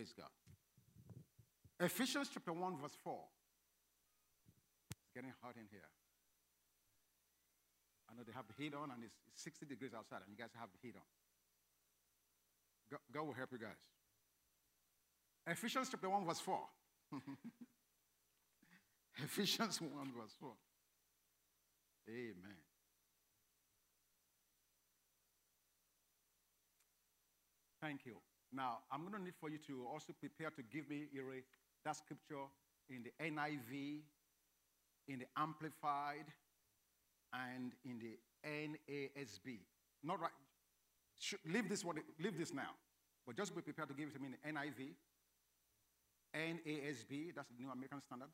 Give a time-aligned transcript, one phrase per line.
[0.00, 0.32] Praise God.
[1.78, 3.20] Ephesians chapter 1, verse 4.
[5.02, 5.90] It's getting hot in here.
[8.08, 10.48] I know they have the heat on and it's 60 degrees outside, and you guys
[10.58, 11.04] have the heat on.
[12.90, 13.76] God, God will help you guys.
[15.46, 16.58] Ephesians chapter 1, verse 4.
[19.22, 20.50] Ephesians 1, verse 4.
[22.08, 22.56] Amen.
[27.82, 28.16] Thank you.
[28.52, 31.06] Now, I'm going to need for you to also prepare to give me
[31.84, 32.46] that scripture
[32.88, 34.00] in the NIV,
[35.08, 36.26] in the Amplified,
[37.32, 39.58] and in the NASB.
[40.02, 40.30] Not right.
[41.46, 41.96] leave this one.
[42.18, 42.70] Leave this now.
[43.26, 44.94] But just be prepared to give it to me in the NIV,
[46.34, 47.34] NASB.
[47.36, 48.30] That's the New American Standard,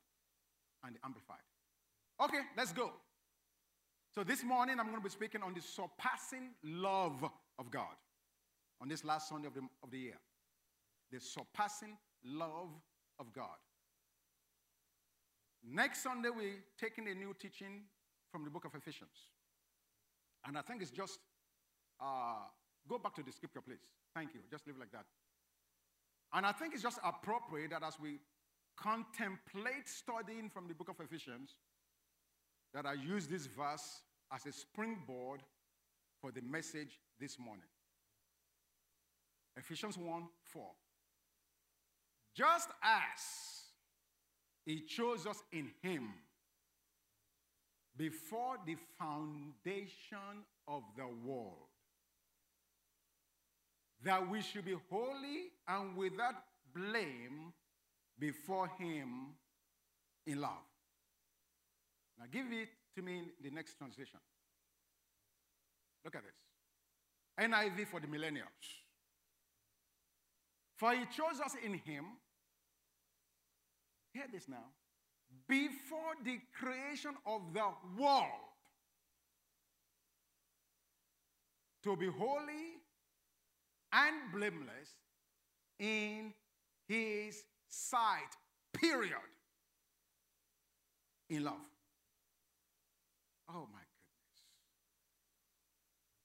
[0.83, 1.45] and the Amplified.
[2.19, 2.91] Okay, let's go.
[4.15, 7.23] So this morning I'm going to be speaking on the surpassing love
[7.59, 7.93] of God
[8.81, 10.19] on this last Sunday of the, of the year.
[11.11, 12.69] The surpassing love
[13.19, 13.57] of God.
[15.63, 17.83] Next Sunday, we're taking a new teaching
[18.31, 19.31] from the book of Ephesians.
[20.45, 21.19] And I think it's just,
[21.99, 22.45] uh,
[22.87, 23.89] go back to the scripture, please.
[24.13, 24.41] Thank you.
[24.49, 25.05] Just leave it like that.
[26.33, 28.19] And I think it's just appropriate that as we
[28.77, 31.55] contemplate studying from the book of Ephesians,
[32.73, 34.01] that I use this verse
[34.33, 35.41] as a springboard
[36.21, 37.67] for the message this morning.
[39.57, 40.65] Ephesians 1 4.
[42.35, 43.21] Just as
[44.65, 46.09] He chose us in Him
[47.95, 51.67] before the foundation of the world,
[54.03, 56.35] that we should be holy and without
[56.75, 57.53] blame
[58.19, 59.33] before Him
[60.27, 60.51] in love.
[62.19, 64.19] Now, give it to me in the next translation.
[66.05, 68.86] Look at this NIV for the millennials.
[70.77, 72.05] For he chose us in him,
[74.13, 74.65] hear this now,
[75.47, 77.67] before the creation of the
[77.99, 78.47] world
[81.83, 82.77] to be holy
[83.91, 84.95] and blameless
[85.79, 86.33] in
[86.87, 88.31] his sight,
[88.73, 89.13] period.
[91.29, 91.55] In love.
[93.49, 94.43] Oh my goodness.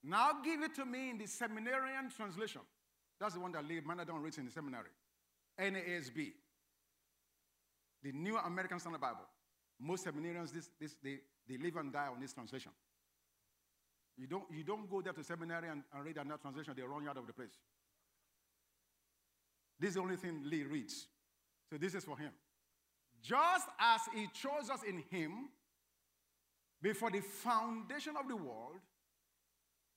[0.04, 2.60] Now give it to me in the seminarian translation.
[3.22, 4.88] That's the one that Lee Manadon reads in the seminary.
[5.56, 6.32] NASB.
[8.02, 9.28] The New American Standard Bible.
[9.78, 12.72] Most seminarians, this, this, they, they live and die on this translation.
[14.18, 17.04] You don't, you don't go there to seminary and, and read another translation, they run
[17.04, 17.60] you out of the place.
[19.78, 21.06] This is the only thing Lee reads.
[21.70, 22.32] So this is for him.
[23.22, 25.48] Just as he chose us in him
[26.82, 28.80] before the foundation of the world,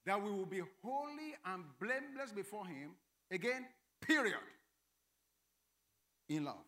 [0.06, 2.92] that we will be holy and blameless before him
[3.36, 3.66] Again,
[4.02, 4.40] period.
[6.30, 6.64] In love.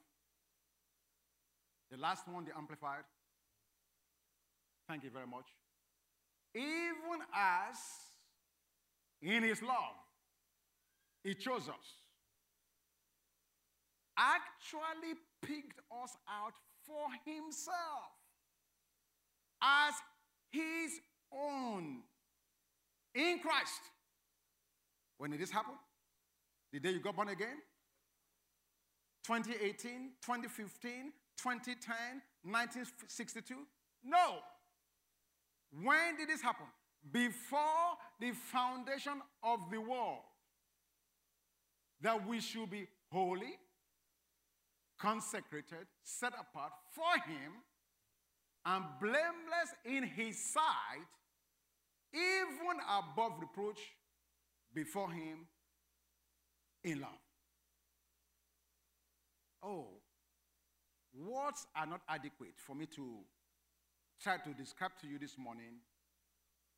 [1.89, 3.05] The last one, the Amplified.
[4.89, 5.45] Thank you very much.
[6.53, 7.77] Even as
[9.21, 9.95] in his love,
[11.23, 11.87] he chose us,
[14.17, 16.53] actually picked us out
[16.85, 18.11] for himself
[19.61, 19.93] as
[20.51, 20.99] his
[21.33, 22.01] own
[23.15, 23.81] in Christ.
[25.17, 25.73] When did this happen?
[26.71, 27.57] The day you got born again?
[29.25, 31.95] 2018, 2015, 2010,
[32.43, 33.55] 1962?
[34.03, 34.39] No.
[35.83, 36.65] When did this happen?
[37.11, 40.19] Before the foundation of the world.
[42.01, 43.57] That we should be holy,
[44.99, 47.53] consecrated, set apart for Him,
[48.65, 51.07] and blameless in His sight,
[52.13, 53.79] even above reproach
[54.73, 55.47] before Him
[56.83, 57.09] in love.
[59.63, 59.87] Oh,
[61.13, 63.05] words are not adequate for me to
[64.21, 65.79] try to describe to you this morning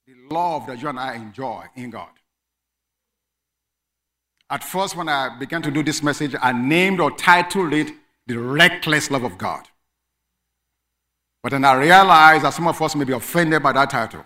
[0.08, 2.10] the love that you and I enjoy in God.
[4.50, 7.92] At first, when I began to do this message, I named or titled it
[8.26, 9.68] The Reckless Love of God.
[11.44, 14.26] But then I realized that some of us may be offended by that title,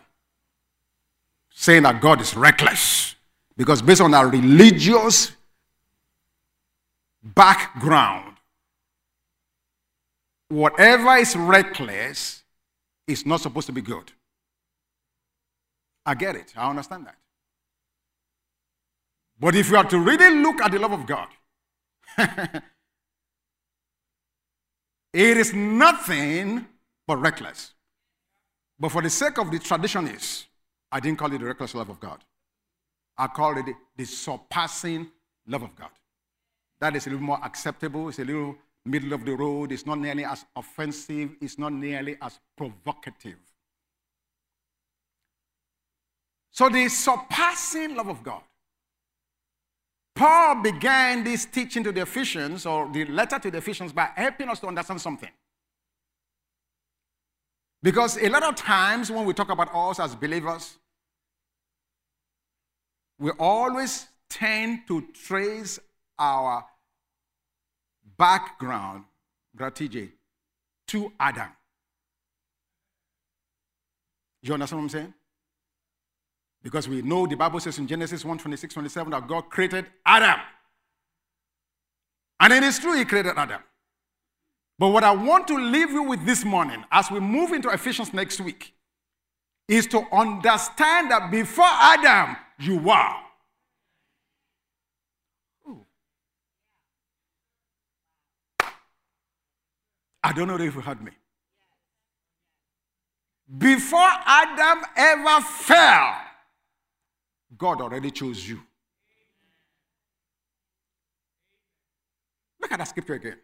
[1.53, 3.15] saying that God is reckless.
[3.57, 5.33] Because based on our religious
[7.23, 8.37] background.
[10.49, 12.43] Whatever is reckless
[13.07, 14.11] is not supposed to be good.
[16.05, 16.53] I get it.
[16.55, 17.15] I understand that.
[19.39, 21.27] But if you are to really look at the love of God,
[25.13, 26.67] it is nothing
[27.07, 27.73] but reckless.
[28.79, 30.45] But for the sake of the traditionists,
[30.91, 32.19] I didn't call it the reckless love of God.
[33.17, 35.09] I called it the surpassing
[35.47, 35.89] love of God.
[36.83, 38.09] That is a little more acceptable.
[38.09, 39.71] It's a little middle of the road.
[39.71, 41.29] It's not nearly as offensive.
[41.39, 43.37] It's not nearly as provocative.
[46.51, 48.41] So, the surpassing love of God.
[50.13, 54.49] Paul began this teaching to the Ephesians, or the letter to the Ephesians, by helping
[54.49, 55.31] us to understand something.
[57.81, 60.77] Because a lot of times when we talk about us as believers,
[63.17, 65.79] we always tend to trace
[66.19, 66.65] our
[68.23, 69.03] background,
[69.57, 70.09] Gratije,
[70.87, 71.49] to Adam.
[74.41, 75.13] You understand what I'm saying?
[76.63, 80.39] Because we know the Bible says in Genesis 1 26, 27 that God created Adam.
[82.39, 83.61] And it is true, He created Adam.
[84.79, 88.13] But what I want to leave you with this morning, as we move into Ephesians
[88.13, 88.73] next week,
[89.67, 93.22] is to understand that before Adam, you were.
[100.23, 101.11] I don't know if you heard me.
[103.57, 106.15] Before Adam ever fell,
[107.57, 108.61] God already chose you.
[112.61, 113.37] Look at that scripture again.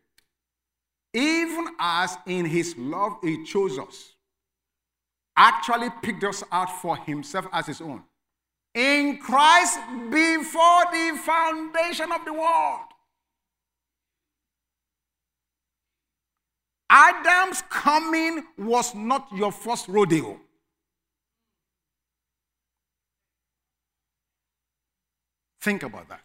[1.14, 4.14] Even as in his love he chose us,
[5.36, 8.04] actually picked us out for himself as his own.
[8.74, 9.80] In Christ
[10.10, 12.82] before the foundation of the world.
[16.90, 20.40] Adam's coming was not your first rodeo.
[25.62, 26.22] Think about that.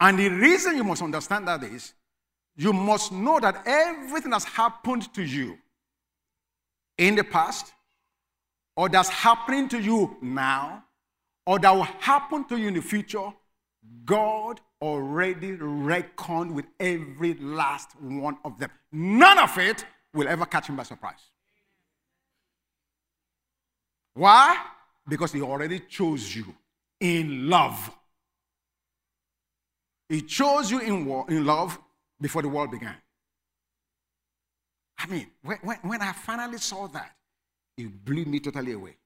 [0.00, 1.92] And the reason you must understand that is
[2.56, 5.58] you must know that everything that's happened to you
[6.96, 7.72] in the past,
[8.76, 10.84] or that's happening to you now,
[11.46, 13.32] or that will happen to you in the future,
[14.04, 18.70] God already reckoned with every last one of them.
[18.92, 19.84] None of it
[20.14, 21.20] will ever catch him by surprise.
[24.14, 24.56] Why?
[25.06, 26.54] Because he already chose you
[27.00, 27.90] in love.
[30.08, 31.78] He chose you in, war, in love
[32.20, 32.96] before the world began.
[34.98, 37.14] I mean, when, when, when I finally saw that,
[37.76, 38.96] it blew me totally away.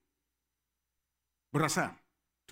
[1.53, 1.91] Brother Sam,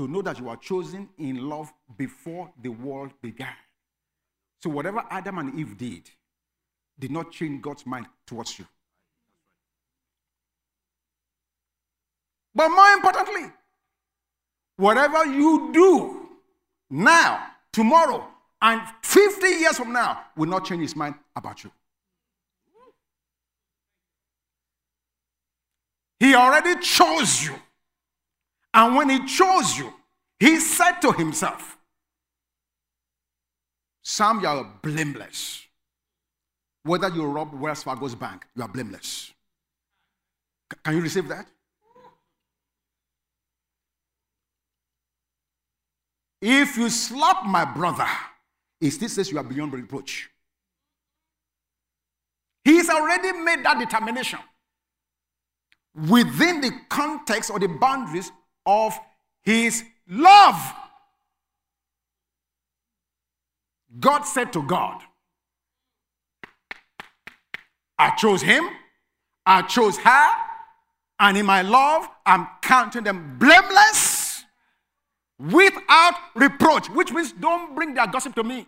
[0.01, 3.53] to know that you are chosen in love before the world began.
[4.63, 6.11] So, whatever Adam and Eve did,
[6.99, 8.65] did not change God's mind towards you.
[12.55, 13.53] But more importantly,
[14.79, 16.29] whatever you do
[16.89, 18.27] now, tomorrow,
[18.63, 21.71] and 50 years from now will not change his mind about you.
[26.19, 27.55] He already chose you.
[28.73, 29.93] And when he chose you,
[30.39, 31.77] he said to himself,
[34.03, 35.67] Sam, you are blameless.
[36.83, 39.33] Whether you rob Wells Fargo's bank, you are blameless.
[40.85, 41.47] Can you receive that?
[46.41, 48.07] If you slap my brother,
[48.81, 50.31] it still says you are beyond reproach.
[52.65, 54.39] He's already made that determination
[56.09, 58.31] within the context or the boundaries
[58.67, 58.99] of
[59.43, 60.75] his love.
[63.99, 65.03] God said to God,
[67.99, 68.65] I chose him,
[69.45, 70.31] I chose her,
[71.19, 74.45] and in my love, I'm counting them blameless
[75.39, 78.67] without reproach, which means don't bring their gossip to me.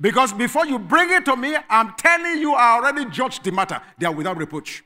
[0.00, 3.80] Because before you bring it to me, I'm telling you, I already judged the matter.
[3.98, 4.82] They are without reproach.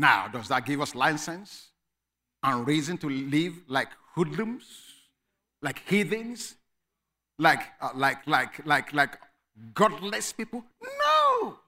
[0.00, 1.72] Now, does that give us license
[2.42, 4.64] and reason to live like hoodlums,
[5.60, 6.54] like heathens,
[7.38, 9.18] like, uh, like, like, like, like
[9.74, 10.64] godless people?
[10.82, 11.58] No.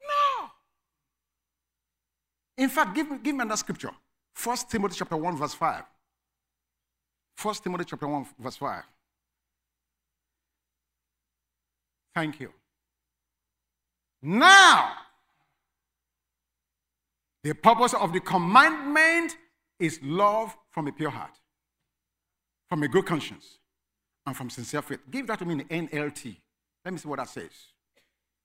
[0.00, 0.50] No.
[2.58, 3.92] In fact, give me, give me another scripture.
[4.34, 5.84] First Timothy chapter 1, verse 5.
[7.36, 8.82] First Timothy chapter 1, verse 5.
[12.12, 12.50] Thank you.
[14.20, 14.94] Now,
[17.44, 19.36] the purpose of the commandment
[19.78, 21.38] is love from a pure heart,
[22.70, 23.58] from a good conscience,
[24.26, 25.00] and from sincere faith.
[25.10, 26.36] Give that to me in NLT.
[26.84, 27.50] Let me see what that says.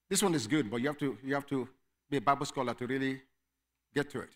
[0.09, 1.67] This one is good, but you have to, you have to
[2.09, 3.21] be a Bible scholar to really
[3.95, 4.31] get to it.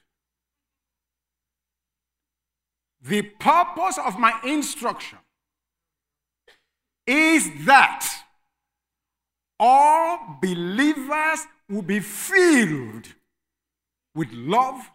[3.02, 5.20] The purpose of my instruction
[7.06, 8.10] is that
[9.60, 13.14] all believers will be filled
[14.16, 14.90] with love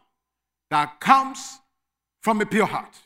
[0.71, 1.61] that comes
[2.21, 2.97] from a pure heart,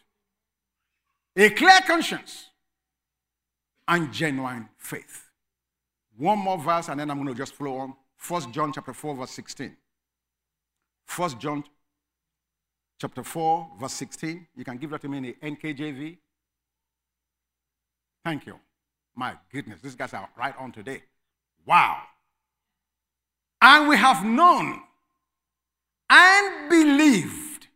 [1.37, 2.49] a clear conscience,
[3.89, 5.31] and genuine faith.
[6.17, 7.95] One more verse, and then I'm going to just flow on.
[8.29, 9.77] 1 John chapter 4, verse 16.
[11.17, 11.65] 1 John
[13.01, 14.47] chapter 4, verse 16.
[14.55, 16.19] You can give that to me in the NKJV.
[18.25, 18.59] Thank you.
[19.15, 21.03] My goodness, these guys are right on today.
[21.67, 22.03] Wow.
[23.61, 24.83] And we have known
[26.13, 27.69] and believed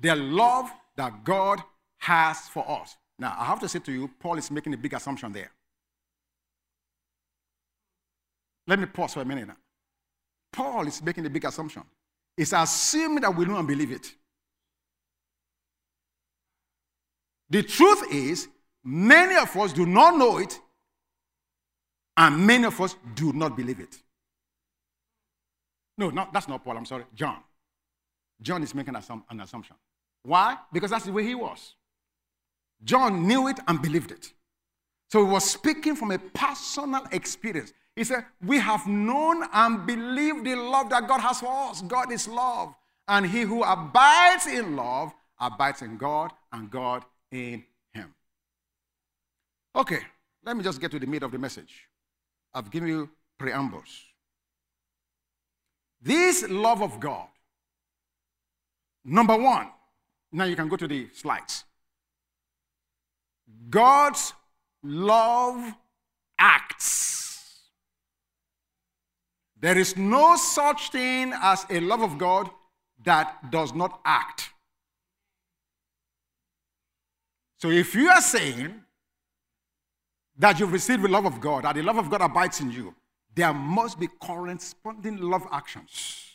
[0.00, 1.62] the love that God
[1.98, 2.96] has for us.
[3.16, 5.52] Now, I have to say to you, Paul is making a big assumption there.
[8.66, 9.56] Let me pause for a minute now.
[10.52, 11.84] Paul is making a big assumption.
[12.36, 14.14] He's assuming that we don't believe it.
[17.50, 18.48] The truth is,
[18.82, 20.58] many of us do not know it,
[22.16, 23.96] and many of us do not believe it.
[25.98, 26.76] No, no that's not Paul.
[26.76, 27.04] I'm sorry.
[27.14, 27.42] John.
[28.42, 29.76] John is making an assumption.
[30.22, 30.56] Why?
[30.72, 31.74] Because that's the way he was.
[32.82, 34.32] John knew it and believed it.
[35.10, 37.72] So he was speaking from a personal experience.
[37.96, 41.82] He said, We have known and believed the love that God has for us.
[41.82, 42.74] God is love.
[43.08, 48.14] And he who abides in love abides in God and God in him.
[49.74, 50.00] Okay,
[50.44, 51.88] let me just get to the meat of the message.
[52.54, 54.04] I've given you preambles.
[56.00, 57.28] This love of God,
[59.04, 59.68] number one,
[60.32, 61.64] now you can go to the slides.
[63.68, 64.32] God's
[64.82, 65.74] love
[66.38, 67.60] acts.
[69.60, 72.48] There is no such thing as a love of God
[73.04, 74.50] that does not act.
[77.58, 78.74] So if you are saying
[80.38, 82.94] that you've received the love of God, that the love of God abides in you,
[83.34, 86.29] there must be corresponding love actions.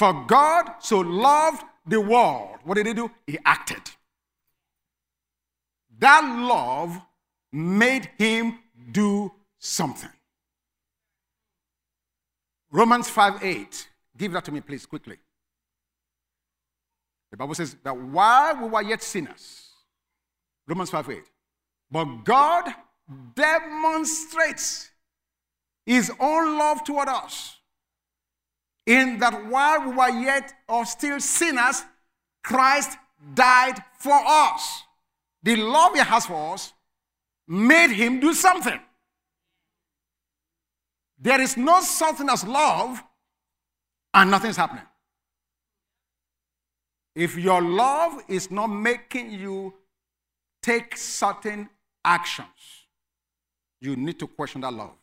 [0.00, 3.10] For God so loved the world, what did he do?
[3.26, 3.82] He acted.
[5.98, 6.98] That love
[7.52, 8.60] made him
[8.92, 10.08] do something.
[12.72, 13.88] Romans 5 8.
[14.16, 15.18] Give that to me, please, quickly.
[17.30, 19.68] The Bible says that while we were yet sinners,
[20.66, 21.18] Romans 5 8,
[21.90, 22.72] but God
[23.34, 24.92] demonstrates
[25.84, 27.59] his own love toward us
[28.86, 31.82] in that while we were yet or still sinners,
[32.42, 32.96] Christ
[33.34, 34.82] died for us.
[35.42, 36.72] The love he has for us
[37.46, 38.80] made him do something.
[41.18, 43.02] There is no something as love
[44.14, 44.84] and nothing's happening.
[47.14, 49.74] If your love is not making you
[50.62, 51.68] take certain
[52.04, 52.46] actions,
[53.80, 54.94] you need to question that love.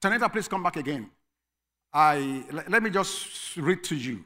[0.00, 1.10] Tanita, please come back again.
[1.92, 4.24] I, let me just read to you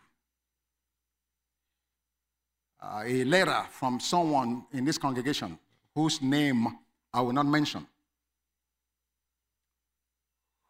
[2.82, 5.58] uh, a letter from someone in this congregation
[5.94, 6.66] whose name
[7.12, 7.86] I will not mention,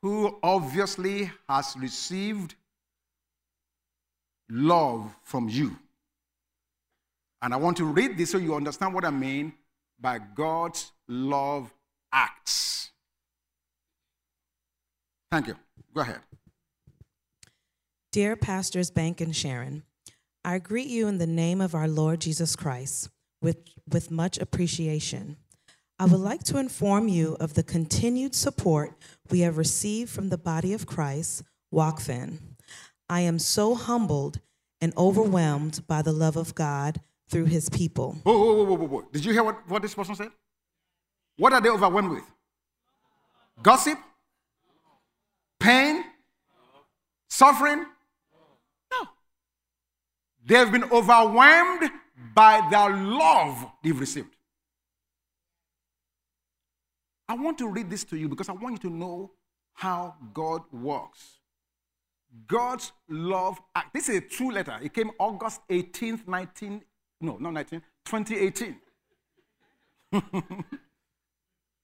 [0.03, 2.55] who obviously has received
[4.49, 5.77] love from you.
[7.43, 9.53] And I want to read this so you understand what I mean
[10.01, 11.73] by God's love
[12.13, 12.91] acts.
[15.31, 15.57] Thank you.
[15.93, 16.21] Go ahead.
[18.15, 19.83] Dear Pastors Bank and Sharon,
[20.45, 23.11] I greet you in the name of our Lord Jesus Christ
[23.43, 23.57] with,
[23.89, 25.37] with much appreciation.
[25.99, 28.93] I would like to inform you of the continued support
[29.31, 31.43] we have received from the body of Christ,
[31.75, 32.39] WACFAN.
[33.09, 34.39] I am so humbled
[34.81, 38.17] and overwhelmed by the love of God through his people.
[38.23, 39.09] Whoa, whoa, whoa, whoa, whoa.
[39.13, 40.31] Did you hear what, what this person said?
[41.37, 42.31] What are they overwhelmed with?
[43.61, 43.99] Gossip?
[45.59, 46.05] Pain?
[47.29, 47.87] Suffering?
[50.47, 50.65] No.
[50.65, 51.91] They've been overwhelmed
[52.35, 54.37] by the love they've received.
[57.29, 59.33] I want to read this to you because I want you to know
[59.73, 61.39] how God works.
[62.47, 63.95] God's love act.
[63.95, 64.79] This is a true letter.
[64.83, 66.83] It came August 18th, 19,
[67.21, 68.77] no, not 19, 2018.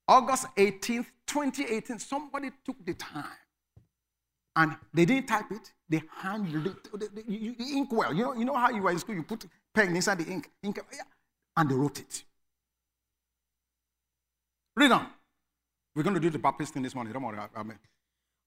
[0.08, 1.98] August 18th, 2018.
[2.00, 3.24] Somebody took the time
[4.56, 8.14] and they didn't type it, they the, the ink well.
[8.14, 10.50] You know, you know how you were in school, you put pen inside the ink,
[10.62, 10.78] ink
[11.56, 12.24] and they wrote it.
[14.76, 15.06] Read on.
[15.94, 17.12] We're going to do the Baptist thing this morning.
[17.12, 17.38] Don't worry.
[17.56, 17.78] Amen.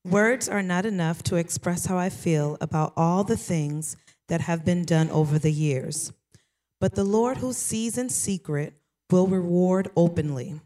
[0.05, 3.95] Words are not enough to express how I feel about all the things
[4.29, 6.11] that have been done over the years.
[6.79, 8.73] But the Lord who sees in secret
[9.09, 10.59] will reward openly.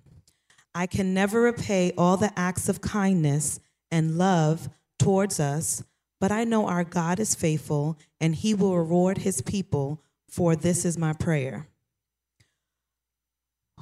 [0.74, 3.60] I can never repay all the acts of kindness
[3.91, 5.84] and love towards us,
[6.20, 10.86] but I know our God is faithful, and he will reward his people, for this
[10.86, 11.68] is my prayer.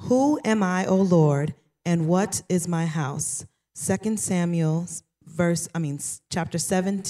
[0.00, 1.54] Who am I, O Lord,
[1.84, 3.46] and what is my house?
[3.76, 4.86] 2 Samuel
[5.24, 5.98] verse I mean
[6.30, 7.02] chapter 7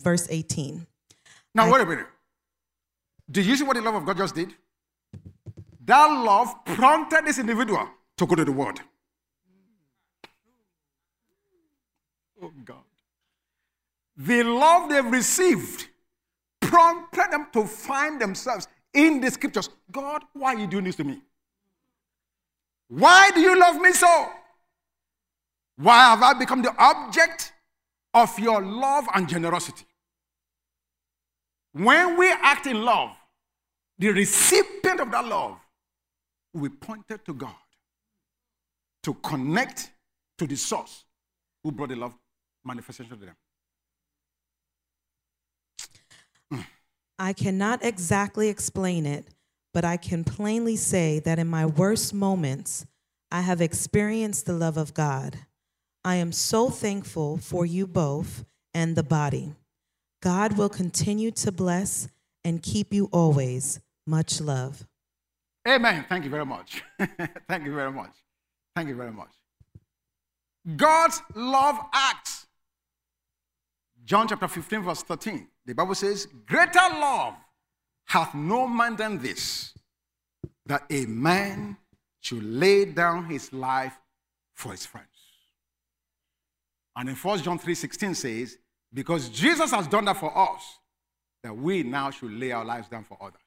[0.00, 0.86] verse 18.
[1.54, 2.06] Now, wait a minute.
[3.30, 4.54] Do you see what the love of God just did?
[5.84, 8.80] That love prompted this individual to go to the word.
[12.42, 12.85] Oh, God.
[14.16, 15.88] The love they've received
[16.60, 19.68] prompted them to find themselves in the scriptures.
[19.90, 21.20] God, why are you doing this to me?
[22.88, 24.28] Why do you love me so?
[25.76, 27.52] Why have I become the object
[28.14, 29.84] of your love and generosity?
[31.72, 33.10] When we act in love,
[33.98, 35.58] the recipient of that love
[36.54, 37.54] will be pointed to God
[39.02, 39.90] to connect
[40.38, 41.04] to the source
[41.62, 42.14] who brought the love
[42.64, 43.36] manifestation to them.
[47.26, 49.26] I cannot exactly explain it,
[49.74, 52.86] but I can plainly say that in my worst moments,
[53.32, 55.36] I have experienced the love of God.
[56.04, 59.56] I am so thankful for you both and the body.
[60.22, 62.06] God will continue to bless
[62.44, 63.80] and keep you always.
[64.06, 64.86] Much love.
[65.66, 66.06] Amen.
[66.08, 66.84] Thank you very much.
[67.48, 68.12] Thank you very much.
[68.76, 69.32] Thank you very much.
[70.76, 72.46] God's love acts.
[74.04, 75.48] John chapter 15, verse 13.
[75.66, 77.34] The Bible says, Greater love
[78.04, 79.74] hath no man than this,
[80.64, 81.76] that a man
[82.20, 83.96] should lay down his life
[84.54, 85.08] for his friends.
[86.94, 88.58] And in 1 John 3 16 says,
[88.94, 90.78] Because Jesus has done that for us,
[91.42, 93.40] that we now should lay our lives down for others.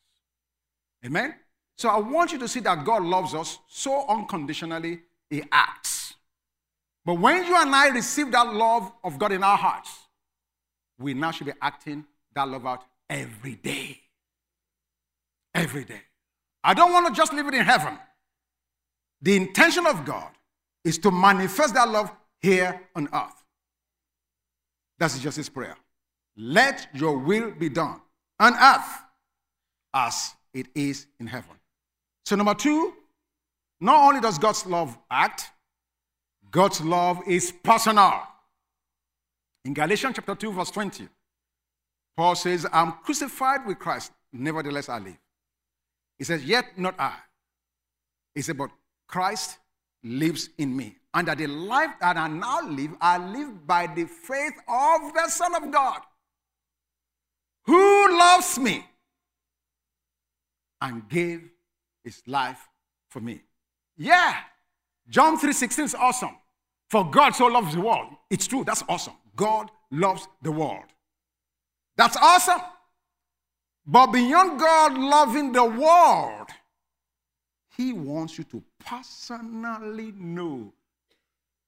[1.05, 1.35] Amen?
[1.77, 6.15] So I want you to see that God loves us so unconditionally, He acts.
[7.05, 9.89] But when you and I receive that love of God in our hearts,
[10.99, 12.05] we now should be acting
[12.35, 13.99] that love out every day.
[15.53, 16.01] Every day.
[16.63, 17.97] I don't want to just leave it in heaven.
[19.21, 20.31] The intention of God
[20.83, 23.43] is to manifest that love here on earth.
[24.97, 25.75] That's just his prayer.
[26.37, 28.01] Let your will be done
[28.39, 29.03] on earth
[29.93, 31.55] as it is in heaven.
[32.25, 32.93] So, number two,
[33.81, 35.49] not only does God's love act,
[36.51, 38.21] God's love is personal.
[39.65, 41.07] In Galatians chapter 2, verse 20,
[42.19, 45.17] Paul says, I'm crucified with Christ, nevertheless I live.
[46.17, 47.13] He says, Yet not I.
[48.35, 48.71] He said, But
[49.07, 49.57] Christ
[50.03, 50.97] lives in me.
[51.13, 55.29] And that the life that I now live, I live by the faith of the
[55.29, 56.01] Son of God,
[57.63, 58.85] who loves me
[60.81, 61.49] and gave
[62.03, 62.67] his life
[63.07, 63.43] for me.
[63.95, 64.35] Yeah,
[65.07, 66.35] John 3:16 is awesome.
[66.89, 68.09] For God so loves the world.
[68.29, 69.15] It's true, that's awesome.
[69.37, 70.83] God loves the world.
[71.99, 72.61] That's awesome.
[73.85, 76.47] But beyond God loving the world,
[77.75, 80.71] He wants you to personally know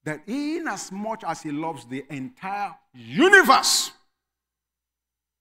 [0.06, 3.92] that in as much as He loves the entire universe,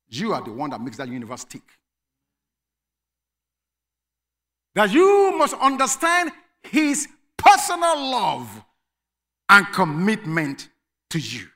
[0.09, 1.63] you are the one that makes that universe tick.
[4.75, 6.33] That you must understand
[6.65, 8.65] His personal love
[9.49, 10.69] and commitment
[11.11, 11.47] to you.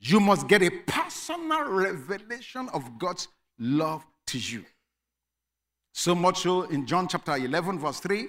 [0.00, 4.64] You must get a personal revelation of God's love to you.
[5.92, 8.28] So much so in John chapter 11, verse 3.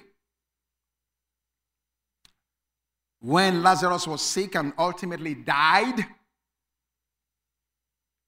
[3.20, 6.04] When Lazarus was sick and ultimately died,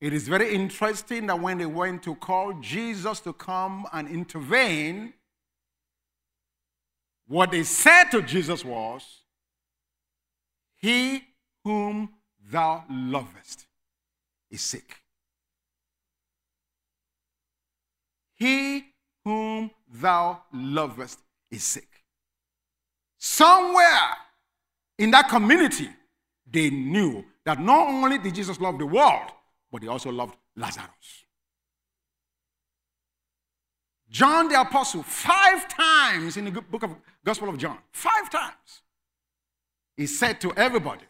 [0.00, 5.12] it is very interesting that when they went to call Jesus to come and intervene,
[7.26, 9.22] what they said to Jesus was,
[10.76, 11.24] He
[11.64, 12.10] whom
[12.50, 13.66] thou lovest
[14.50, 14.96] is sick.
[18.34, 18.84] He
[19.24, 21.88] whom thou lovest is sick.
[23.18, 24.16] Somewhere
[24.98, 25.88] in that community,
[26.50, 29.30] they knew that not only did Jesus love the world,
[29.72, 31.24] but he also loved Lazarus.
[34.10, 38.82] John the Apostle, five times in the book of Gospel of John, five times,
[39.96, 41.04] he said to everybody,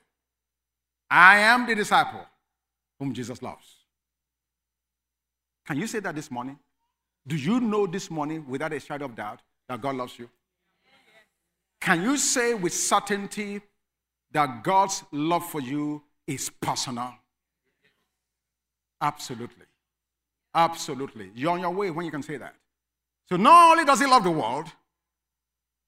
[1.16, 2.26] I am the disciple
[2.98, 3.64] whom Jesus loves.
[5.64, 6.58] Can you say that this morning?
[7.24, 10.28] Do you know this morning, without a shadow of doubt, that God loves you?
[11.80, 13.60] Can you say with certainty
[14.32, 17.14] that God's love for you is personal?
[19.00, 19.66] Absolutely.
[20.52, 21.30] Absolutely.
[21.36, 22.56] You're on your way when you can say that.
[23.28, 24.66] So, not only does He love the world,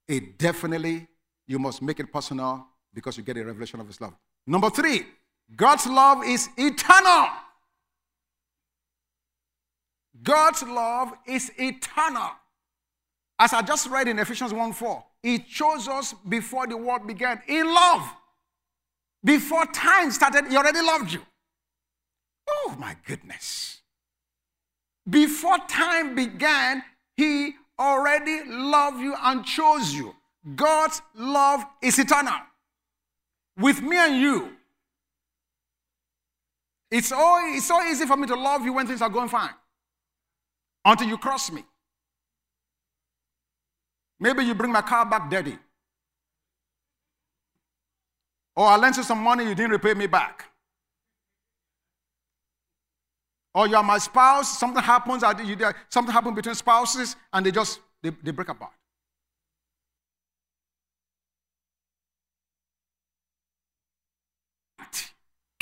[0.06, 1.08] it definitely,
[1.48, 4.14] you must make it personal because you get a revelation of His love.
[4.46, 5.06] Number three,
[5.54, 7.28] God's love is eternal.
[10.22, 12.30] God's love is eternal.
[13.38, 17.42] As I just read in Ephesians 1 4, He chose us before the world began
[17.48, 18.08] in love.
[19.22, 21.20] Before time started, He already loved you.
[22.48, 23.80] Oh my goodness.
[25.08, 26.82] Before time began,
[27.16, 30.14] He already loved you and chose you.
[30.54, 32.38] God's love is eternal.
[33.58, 34.52] With me and you,
[36.90, 39.54] it's all, it's so easy for me to love you when things are going fine
[40.84, 41.64] until you cross me.
[44.20, 45.58] Maybe you bring my car back dirty.
[48.54, 50.44] Or I lent you some money, you didn't repay me back.
[53.54, 55.22] Or you are my spouse, something happens,
[55.88, 58.72] something happens between spouses, and they just they, they break apart.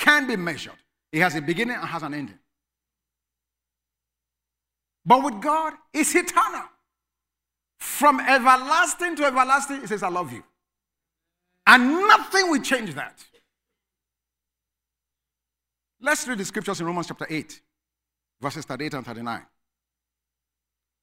[0.04, 0.74] Can be measured.
[1.10, 2.38] It has a beginning and has an ending.
[5.06, 6.64] But with God, it's eternal.
[7.78, 10.44] From everlasting to everlasting, He says, I love you.
[11.66, 13.24] And nothing will change that.
[16.02, 17.62] Let's read the scriptures in Romans chapter 8,
[18.42, 19.46] verses 38 and 39.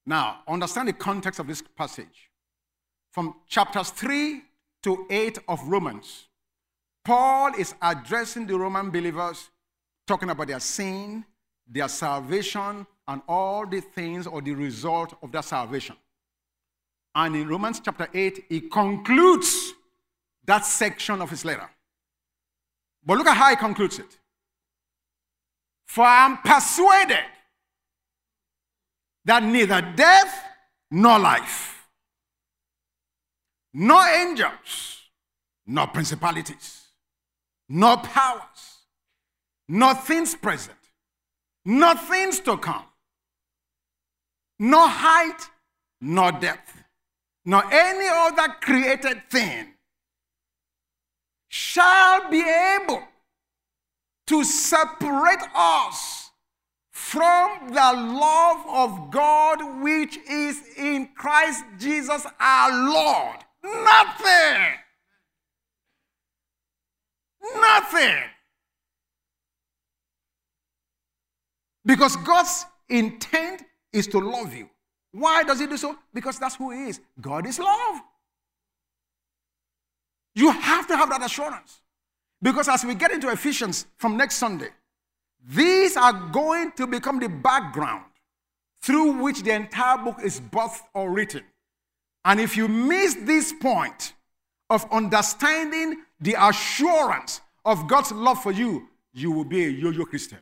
[0.05, 2.29] Now, understand the context of this passage.
[3.09, 4.43] From chapters 3
[4.83, 6.27] to 8 of Romans,
[7.03, 9.49] Paul is addressing the Roman believers
[10.07, 11.25] talking about their sin,
[11.67, 15.95] their salvation, and all the things or the result of their salvation.
[17.15, 19.73] And in Romans chapter 8, he concludes
[20.45, 21.69] that section of his letter.
[23.05, 24.17] But look at how he concludes it.
[25.85, 27.25] For I am persuaded
[29.25, 30.43] that neither death
[30.89, 31.87] nor life,
[33.73, 35.01] nor angels,
[35.65, 36.80] nor principalities,
[37.73, 38.79] nor powers,
[39.69, 40.77] nor things present,
[41.63, 42.83] nor things to come,
[44.59, 45.49] nor height,
[46.01, 46.83] nor depth,
[47.45, 49.67] nor any other created thing
[51.47, 53.03] shall be able
[54.27, 56.29] to separate us
[56.91, 63.37] from the love of God which is in Christ Jesus our Lord.
[63.63, 64.73] Nothing.
[67.91, 68.23] Nothing.
[71.85, 74.69] Because God's intent is to love you.
[75.11, 75.97] Why does he do so?
[76.13, 77.01] Because that's who he is.
[77.19, 78.01] God is love.
[80.35, 81.81] You have to have that assurance.
[82.41, 84.69] Because as we get into Ephesians from next Sunday,
[85.45, 88.05] these are going to become the background
[88.81, 91.43] through which the entire book is birthed or written.
[92.23, 94.13] And if you miss this point
[94.69, 100.05] of understanding the assurance of God's love for you, you will be a yo yo
[100.05, 100.39] Christian.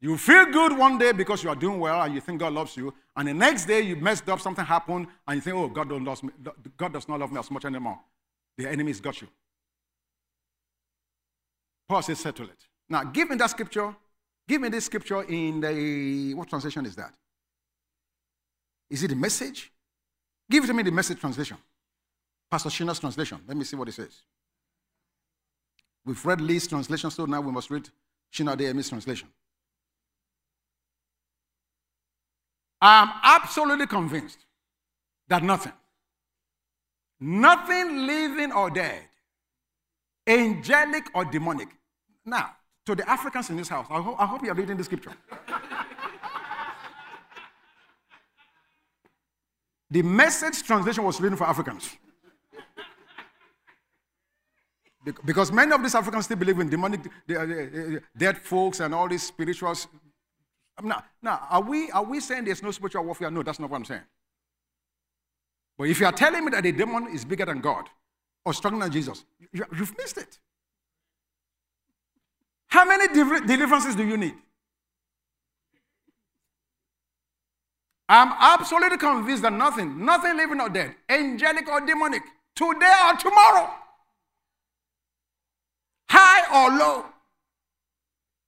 [0.00, 2.76] You feel good one day because you are doing well and you think God loves
[2.76, 5.88] you, and the next day you messed up, something happened, and you think, oh, God,
[5.88, 6.30] don't love me.
[6.76, 7.98] God does not love me as much anymore.
[8.58, 9.28] The enemy's got you.
[11.88, 12.58] Paul says, settle it.
[12.88, 13.94] Now, give me that scripture.
[14.46, 17.14] Give me this scripture in the, what translation is that?
[18.90, 19.72] Is it the message?
[20.48, 21.56] Give it to me the message translation.
[22.50, 23.40] Pastor Shina's translation.
[23.48, 24.22] Let me see what it says.
[26.06, 27.90] We've read Lee's translation, so now we must read
[28.32, 29.28] Shina Adeyemi's translation.
[32.80, 34.38] I am absolutely convinced
[35.28, 35.72] that nothing,
[37.18, 39.02] nothing living or dead,
[40.26, 41.68] angelic or demonic.
[42.24, 45.10] Now, to the Africans in this house, I, I hope you are reading the scripture.
[49.90, 51.96] the message translation was written for Africans.
[55.24, 59.08] Because many of these Africans still believe in demonic, uh, uh, dead folks and all
[59.08, 59.86] these spirituals.
[60.82, 63.30] Now, now are, we, are we saying there's no spiritual warfare?
[63.30, 64.02] No, that's not what I'm saying.
[65.78, 67.88] But if you are telling me that the demon is bigger than God
[68.44, 70.38] or stronger than Jesus, you, you've missed it.
[72.68, 73.06] How many
[73.46, 74.34] deliverances do you need?
[78.08, 82.22] I'm absolutely convinced that nothing, nothing living or dead, angelic or demonic,
[82.54, 83.70] today or tomorrow,
[86.08, 87.04] high or low,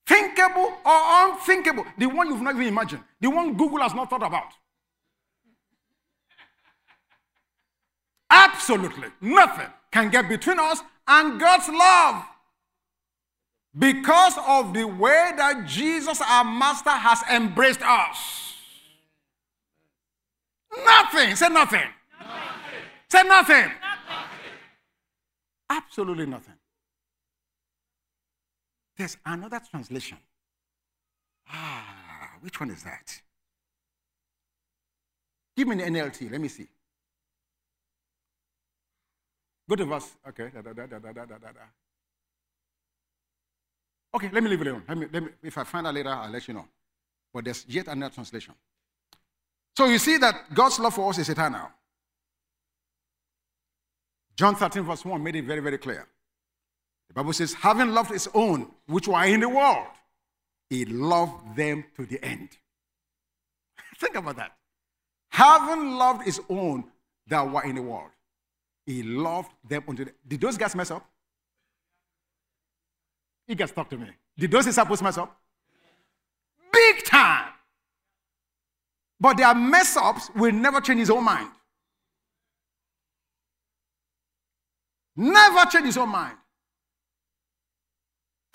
[0.07, 4.23] thinkable or unthinkable, the one you've not even imagined, the one Google has not thought
[4.23, 4.53] about.
[8.31, 12.25] Absolutely nothing can get between us and God's love.
[13.79, 18.55] Because of the way that Jesus, our Master, has embraced us.
[20.85, 21.37] Nothing.
[21.37, 21.81] Say nothing.
[22.21, 22.83] nothing.
[23.09, 23.57] Say nothing.
[23.57, 23.73] nothing.
[25.71, 26.58] Absolutely nothing.
[28.99, 30.19] There's another translation.
[31.51, 32.33] Ah.
[32.41, 33.23] which one is that?
[35.57, 36.31] Give me an NLT.
[36.31, 36.67] Let me see.
[39.69, 40.11] Go to verse.
[40.29, 40.51] Okay.
[40.53, 41.61] Da, da, da, da, da, da, da, da.
[44.15, 44.83] Okay, let me leave it alone.
[44.89, 46.67] Let me, let me, if I find out later, I'll let you know.
[47.33, 48.55] But there's yet another translation.
[49.77, 51.69] So you see that God's love for us is eternal.
[54.35, 56.07] John 13, verse 1 made it very, very clear.
[57.09, 59.87] The Bible says, having loved his own, which were in the world,
[60.69, 62.51] he loved them to the end.
[63.99, 64.53] Think about that.
[65.31, 66.85] Having loved his own
[67.27, 68.11] that were in the world,
[68.87, 71.07] he loved them unto the Did those guys mess up?
[73.47, 74.09] You guys talk to me.
[74.37, 75.37] Did those disciples mess up?
[76.73, 77.49] Big time.
[79.21, 81.51] But their mess ups will never change his own mind.
[85.17, 86.37] Never change his own mind.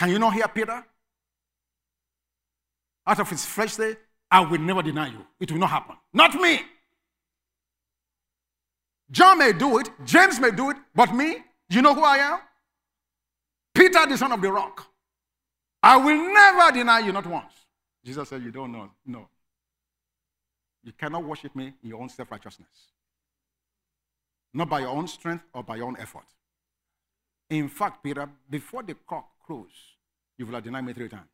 [0.04, 0.84] Can you not hear Peter?
[3.08, 3.96] Out of his flesh say,
[4.30, 5.26] I will never deny you.
[5.40, 5.96] It will not happen.
[6.12, 6.60] Not me.
[9.10, 11.38] John may do it, James may do it, but me,
[11.70, 12.40] you know who I am?
[13.74, 14.86] Peter, the son of the rock.
[15.82, 17.54] I will never deny you, not once.
[18.04, 18.90] Jesus said, You don't know.
[19.06, 19.30] No.
[20.84, 22.92] You cannot worship me in your own self righteousness,
[24.54, 26.26] not by your own strength or by your own effort.
[27.50, 29.93] In fact, Peter, before the cock crows,
[30.44, 31.30] you will have denied me three times.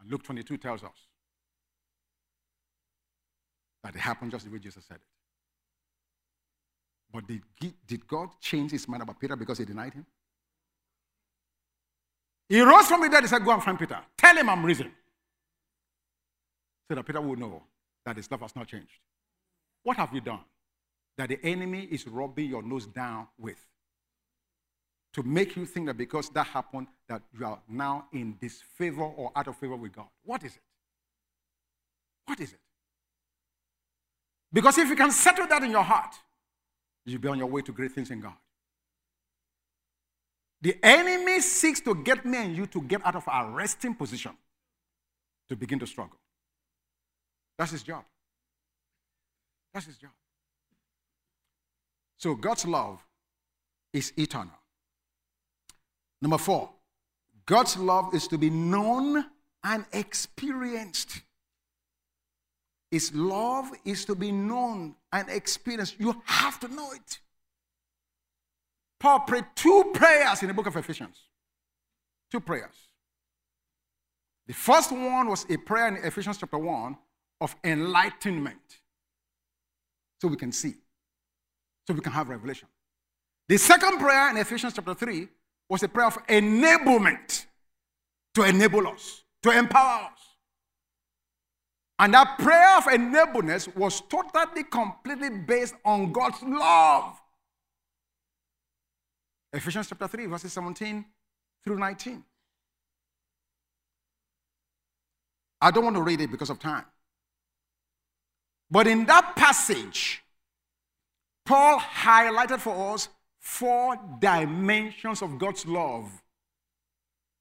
[0.00, 1.08] And Luke 22 tells us
[3.82, 5.02] that it happened just the way Jesus said it.
[7.12, 7.42] But did,
[7.86, 10.06] did God change his mind about Peter because he denied him?
[12.48, 13.24] He rose from the dead.
[13.24, 13.98] He said, Go and find Peter.
[14.16, 14.92] Tell him I'm risen.
[16.88, 17.64] So that Peter will know
[18.06, 18.92] that his love has not changed.
[19.82, 20.44] What have you done
[21.18, 23.58] that the enemy is rubbing your nose down with?
[25.14, 29.30] To make you think that because that happened, that you are now in disfavor or
[29.36, 30.06] out of favor with God.
[30.24, 30.62] What is it?
[32.24, 32.58] What is it?
[34.52, 36.14] Because if you can settle that in your heart,
[37.04, 38.34] you'll be on your way to great things in God.
[40.62, 44.32] The enemy seeks to get me and you to get out of our resting position
[45.48, 46.18] to begin to struggle.
[47.58, 48.04] That's his job.
[49.74, 50.12] That's his job.
[52.16, 53.04] So God's love
[53.92, 54.61] is eternal.
[56.22, 56.70] Number four,
[57.44, 59.24] God's love is to be known
[59.64, 61.20] and experienced.
[62.92, 65.96] His love is to be known and experienced.
[65.98, 67.18] You have to know it.
[69.00, 71.18] Paul prayed two prayers in the book of Ephesians.
[72.30, 72.88] Two prayers.
[74.46, 76.96] The first one was a prayer in Ephesians chapter 1
[77.40, 78.80] of enlightenment.
[80.20, 80.74] So we can see.
[81.86, 82.68] So we can have revelation.
[83.48, 85.28] The second prayer in Ephesians chapter 3
[85.72, 87.46] was a prayer of enablement
[88.34, 90.18] to enable us, to empower us.
[91.98, 97.18] And that prayer of enablement was totally, completely based on God's love.
[99.50, 101.06] Ephesians chapter 3, verses 17
[101.64, 102.22] through 19.
[105.62, 106.84] I don't want to read it because of time.
[108.70, 110.22] But in that passage,
[111.46, 113.08] Paul highlighted for us
[113.42, 116.08] four dimensions of God's love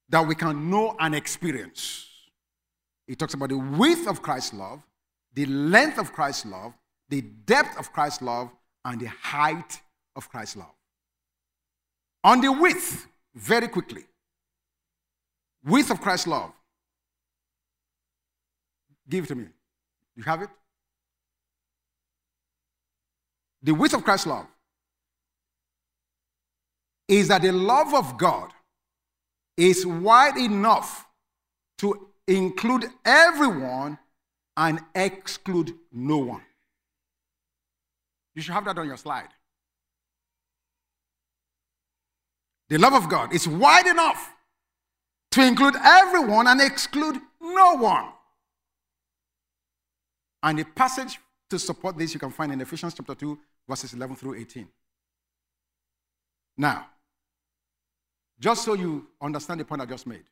[0.10, 2.08] that we can know and experience.
[3.06, 4.82] He talks about the width of Christ's love,
[5.34, 6.74] the length of Christ's love,
[7.08, 8.50] the depth of Christ's love,
[8.84, 9.80] and the height
[10.16, 10.74] of Christ's love.
[12.24, 14.06] On the width, very quickly.
[15.64, 16.52] Width of Christ's love.
[19.08, 19.46] Give it to me.
[20.16, 20.50] You have it?
[23.62, 24.48] The width of Christ's love
[27.12, 28.54] is that the love of God
[29.58, 31.06] is wide enough
[31.80, 34.00] to include everyone
[34.56, 36.42] and exclude no one.
[38.34, 39.28] You should have that on your slide.
[42.70, 44.32] The love of God is wide enough
[45.32, 48.06] to include everyone and exclude no one.
[50.44, 51.20] And the passage
[51.50, 54.66] to support this you can find in Ephesians chapter 2, verses 11 through 18.
[56.58, 56.88] Now,
[58.42, 60.24] just so you understand the point I just made,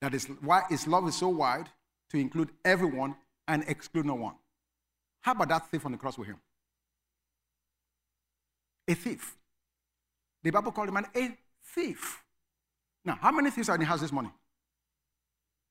[0.00, 1.68] that is why his love is so wide
[2.10, 3.16] to include everyone
[3.48, 4.34] and exclude no one.
[5.20, 6.36] How about that thief on the cross with him?
[8.88, 9.36] A thief.
[10.44, 12.22] The Bible called the man a thief.
[13.04, 14.32] Now, how many thieves are in the house this morning?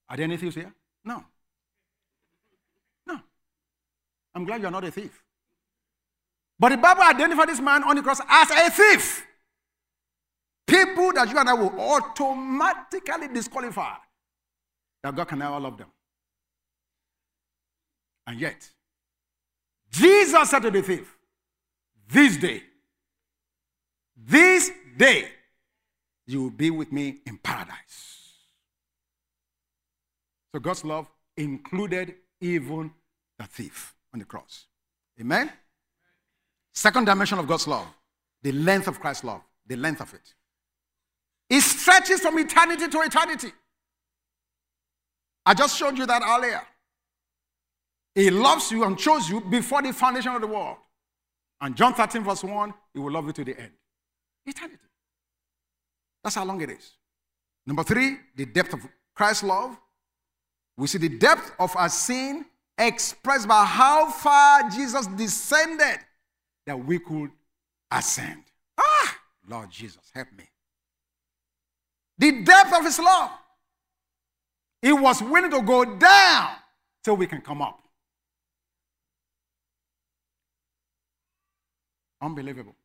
[0.10, 0.74] Are there any thieves here?
[1.06, 1.24] No.
[3.08, 3.20] No.
[4.36, 5.24] I'm glad you're not a thief.
[6.60, 9.28] But the Bible identified this man on the cross as a thief.
[10.68, 13.96] People that you and I will automatically disqualify
[15.04, 15.88] that God can never love them.
[18.28, 18.70] And yet,
[19.92, 21.18] Jesus said to the thief,
[22.08, 22.64] This day,
[24.16, 25.28] this day,
[26.28, 28.12] you will be with me in paradise.
[30.54, 32.92] So God's love included even
[33.40, 34.66] the thief on the cross.
[35.20, 35.52] Amen?
[36.74, 37.88] Second dimension of God's love
[38.44, 40.34] the length of Christ's love, the length of it.
[41.52, 43.52] It stretches from eternity to eternity.
[45.46, 46.62] I just showed you that earlier.
[48.16, 50.78] He loves you and chose you before the foundation of the world.
[51.60, 53.72] And John 13, verse 1, He will love you to the end.
[54.46, 54.80] Eternity.
[56.24, 56.94] That's how long it is.
[57.66, 59.78] Number three, the depth of Christ's love.
[60.78, 62.46] We see the depth of our sin
[62.78, 66.00] expressed by how far Jesus descended
[66.66, 67.32] that we could
[67.92, 68.44] ascend.
[68.80, 69.18] Ah,
[69.50, 70.46] Lord Jesus, help me.
[72.18, 73.32] The depth of his love.
[74.82, 76.50] He was willing to go down
[77.04, 77.80] till we can come up.
[82.22, 82.76] Unbelievable.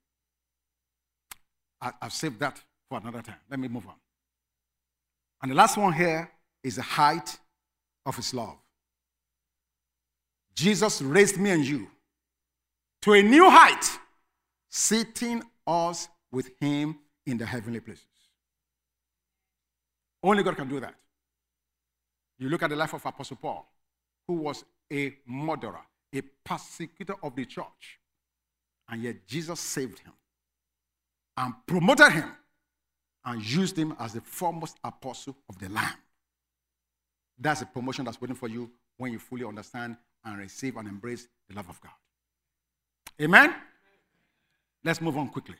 [1.81, 3.37] I, have saved that for another time.
[3.51, 3.95] Let me move on.
[5.43, 6.31] And the last one here
[6.63, 7.39] is the height
[8.05, 8.57] of his love.
[10.55, 11.87] Jesus raised me and you
[13.03, 13.85] to a new height,
[14.71, 18.07] seating us with him in the heavenly places.
[20.27, 20.95] Only God can do that.
[22.37, 23.73] You look at the life of Apostle Paul,
[24.27, 28.01] who was a murderer, a persecutor of the church,
[28.89, 30.13] and yet Jesus saved him
[31.37, 32.33] and promoted him
[33.25, 35.95] and used him as the foremost apostle of the Lamb.
[37.39, 41.29] That's a promotion that's waiting for you when you fully understand and receive and embrace
[41.49, 41.93] the love of God.
[43.21, 43.55] Amen?
[44.83, 45.57] Let's move on quickly.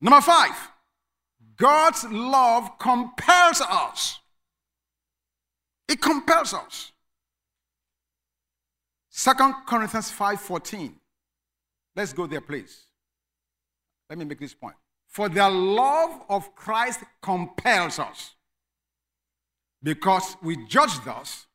[0.00, 0.54] Number five,
[1.56, 4.20] God's love compels us.
[5.88, 6.92] It compels us.
[9.08, 11.00] Second Corinthians 5:14.
[11.94, 12.84] Let's go there, please.
[14.10, 14.76] Let me make this point.
[15.08, 18.34] For the love of Christ compels us.
[19.82, 21.46] Because we judge thus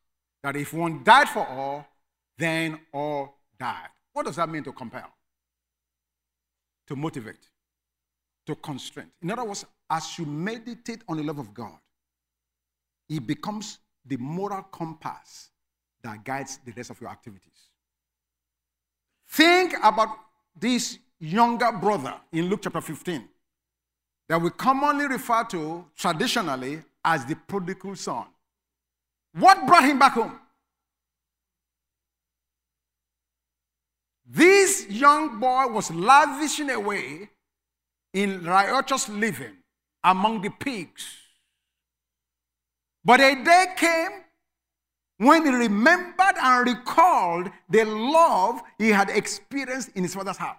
[0.42, 1.86] that if one died for all,
[2.38, 3.88] then all died.
[4.12, 5.12] What does that mean to compel?
[6.88, 7.48] To motivate,
[8.46, 9.10] to constraint.
[9.22, 11.78] In other words, as you meditate on the love of God,
[13.08, 15.50] it becomes the moral compass
[16.02, 17.68] that guides the rest of your activities.
[19.28, 20.08] Think about
[20.58, 23.28] this younger brother in Luke chapter 15
[24.28, 28.24] that we commonly refer to traditionally as the prodigal son.
[29.34, 30.38] What brought him back home?
[34.26, 37.28] This young boy was lavishing away
[38.12, 39.56] in riotous living
[40.04, 41.04] among the pigs.
[43.04, 44.24] But a day came
[45.18, 50.56] when he remembered and recalled the love he had experienced in his father's house.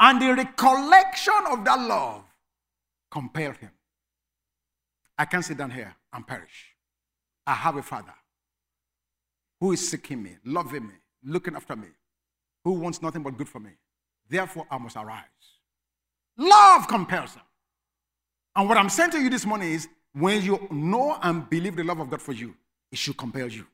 [0.00, 2.24] And the recollection of that love
[3.10, 3.70] compelled him.
[5.16, 6.74] I can't sit down here and perish.
[7.46, 8.14] I have a father
[9.60, 11.88] who is seeking me, loving me, looking after me,
[12.64, 13.70] who wants nothing but good for me.
[14.32, 15.24] Therefore, I must arise.
[16.38, 17.42] Love compels him.
[18.56, 21.84] And what I'm saying to you this morning is when you know and believe the
[21.84, 22.54] love of God for you,
[22.90, 23.66] it should compel you.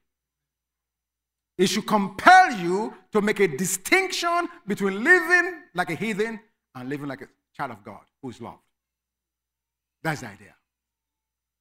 [1.56, 6.40] It should compel you to make a distinction between living like a heathen
[6.74, 8.58] and living like a child of God who is loved.
[10.02, 10.56] That's the idea.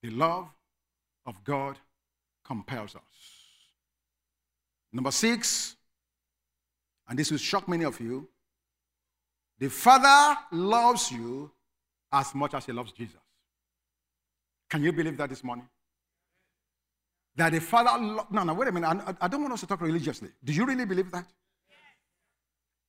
[0.02, 0.48] The love
[1.28, 1.78] of God
[2.44, 3.02] compels us.
[4.92, 5.76] Number six,
[7.08, 8.28] and this will shock many of you
[9.60, 11.52] the Father loves you
[12.12, 13.20] as much as He loves Jesus.
[14.70, 15.68] Can you believe that this morning?
[17.36, 18.88] That the Father, lo- no, no, wait a minute.
[18.88, 20.30] I, I don't want us to talk religiously.
[20.44, 21.26] Do you really believe that?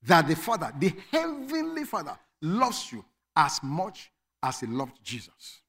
[0.02, 3.04] That the Father, the Heavenly Father, loves you
[3.36, 4.10] as much
[4.42, 5.60] as He loved Jesus.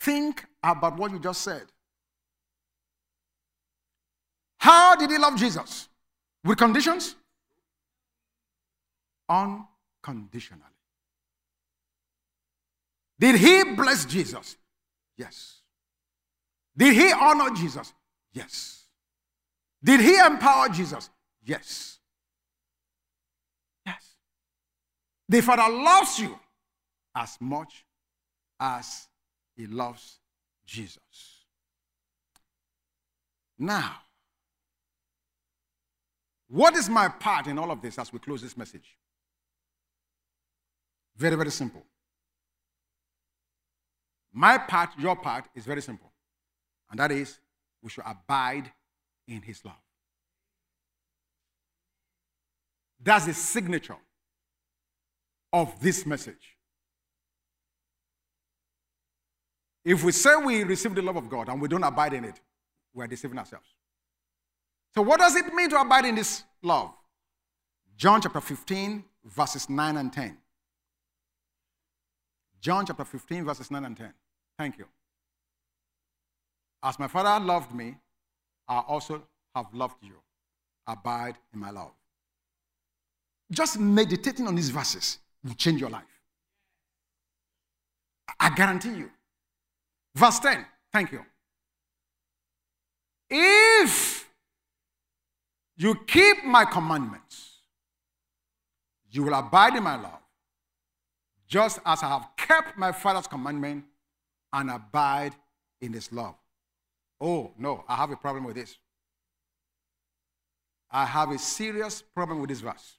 [0.00, 1.64] Think about what you just said.
[4.58, 5.88] How did He love Jesus?
[6.44, 7.16] With conditions?
[9.28, 10.62] Unconditionally.
[13.18, 14.56] Did He bless Jesus?
[15.16, 15.62] Yes.
[16.76, 17.92] Did he honor Jesus?
[18.32, 18.84] Yes.
[19.82, 21.08] Did he empower Jesus?
[21.44, 21.98] Yes.
[23.84, 24.14] Yes.
[25.28, 26.38] The Father loves you
[27.14, 27.84] as much
[28.60, 29.08] as
[29.56, 30.18] he loves
[30.66, 31.00] Jesus.
[33.58, 33.96] Now,
[36.48, 38.98] what is my part in all of this as we close this message?
[41.16, 41.82] Very, very simple.
[44.32, 46.12] My part, your part, is very simple.
[46.90, 47.38] And that is,
[47.82, 48.70] we should abide
[49.26, 49.74] in his love.
[53.02, 53.96] That's the signature
[55.52, 56.56] of this message.
[59.84, 62.40] If we say we receive the love of God and we don't abide in it,
[62.92, 63.68] we're deceiving ourselves.
[64.94, 66.90] So, what does it mean to abide in this love?
[67.96, 70.36] John chapter 15, verses 9 and 10.
[72.60, 74.12] John chapter 15, verses 9 and 10.
[74.58, 74.86] Thank you.
[76.82, 77.96] As my Father loved me,
[78.68, 79.22] I also
[79.54, 80.14] have loved you.
[80.86, 81.92] Abide in my love.
[83.50, 86.04] Just meditating on these verses will change your life.
[88.38, 89.10] I guarantee you.
[90.14, 90.64] Verse 10.
[90.92, 91.24] Thank you.
[93.28, 94.28] If
[95.76, 97.58] you keep my commandments,
[99.10, 100.20] you will abide in my love,
[101.46, 103.84] just as I have kept my Father's commandment
[104.52, 105.34] and abide
[105.80, 106.34] in his love.
[107.20, 108.76] Oh, no, I have a problem with this.
[110.90, 112.98] I have a serious problem with this verse.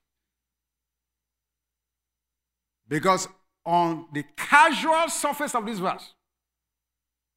[2.88, 3.28] Because
[3.66, 6.14] on the casual surface of this verse,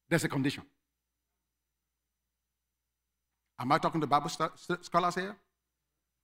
[0.09, 0.63] there's a condition.
[3.59, 5.35] Am I talking to Bible scholars here?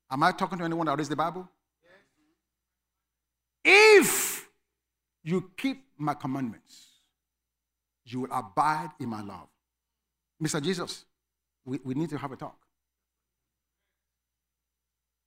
[0.10, 1.48] Am I talking to anyone that reads the Bible?
[3.64, 4.27] If
[5.28, 6.88] you keep my commandments,
[8.06, 9.50] you will abide in my love.
[10.42, 10.64] Mr.
[10.64, 11.04] Jesus,
[11.66, 12.56] we, we need to have a talk.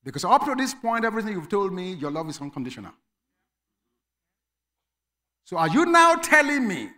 [0.03, 2.92] Because up to this point, everything you've told me, your love is unconditional.
[5.44, 6.88] So are you now telling me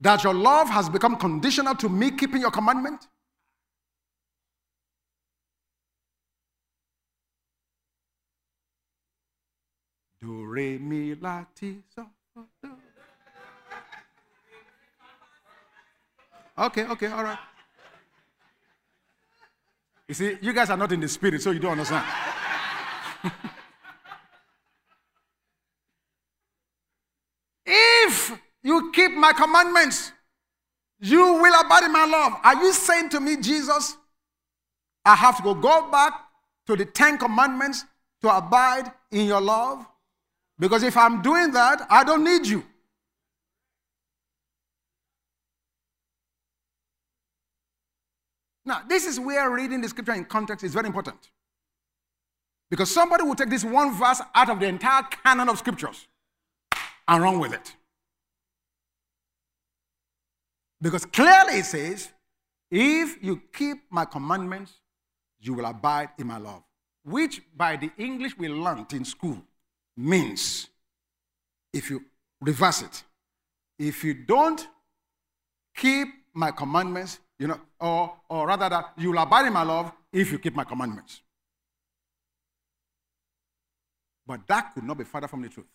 [0.00, 3.08] that your love has become conditional to me keeping your commandment?
[10.22, 12.06] Do, re, mi, la, ti, so,
[12.62, 12.70] do.
[16.58, 17.38] Okay, okay, all right.
[20.06, 22.04] You see, you guys are not in the spirit, so you don't understand.
[27.64, 30.12] if you keep my commandments,
[31.00, 32.34] you will abide in my love.
[32.44, 33.96] Are you saying to me, Jesus,
[35.02, 36.12] I have to go, go back
[36.66, 37.86] to the Ten Commandments
[38.20, 39.86] to abide in your love?
[40.60, 42.62] Because if I'm doing that, I don't need you.
[48.66, 51.30] Now, this is where reading the scripture in context is very important.
[52.70, 56.06] Because somebody will take this one verse out of the entire canon of scriptures
[57.08, 57.74] and run with it.
[60.80, 62.10] Because clearly it says,
[62.70, 64.74] if you keep my commandments,
[65.40, 66.62] you will abide in my love.
[67.02, 69.42] Which, by the English we learned in school,
[69.96, 70.68] means,
[71.72, 72.04] if you
[72.40, 73.02] reverse it,
[73.78, 74.66] if you don't
[75.76, 79.92] keep my commandments, you know, or, or rather that you will abide in my love
[80.12, 81.22] if you keep my commandments.
[84.26, 85.66] But that could not be further from the truth.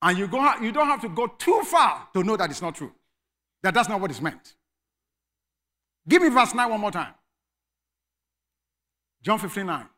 [0.00, 2.74] And you, go, you don't have to go too far to know that it's not
[2.74, 2.92] true.
[3.62, 4.54] That that's not what is meant.
[6.08, 7.14] Give me verse 9 one more time.
[9.22, 9.88] John 15 9.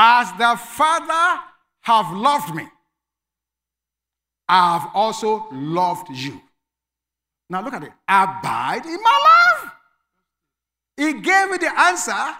[0.00, 1.42] As the Father
[1.80, 2.64] have loved me,
[4.48, 6.40] I have also loved you.
[7.50, 7.90] Now look at it.
[8.06, 9.72] Abide in my love.
[10.96, 12.36] He gave me the answer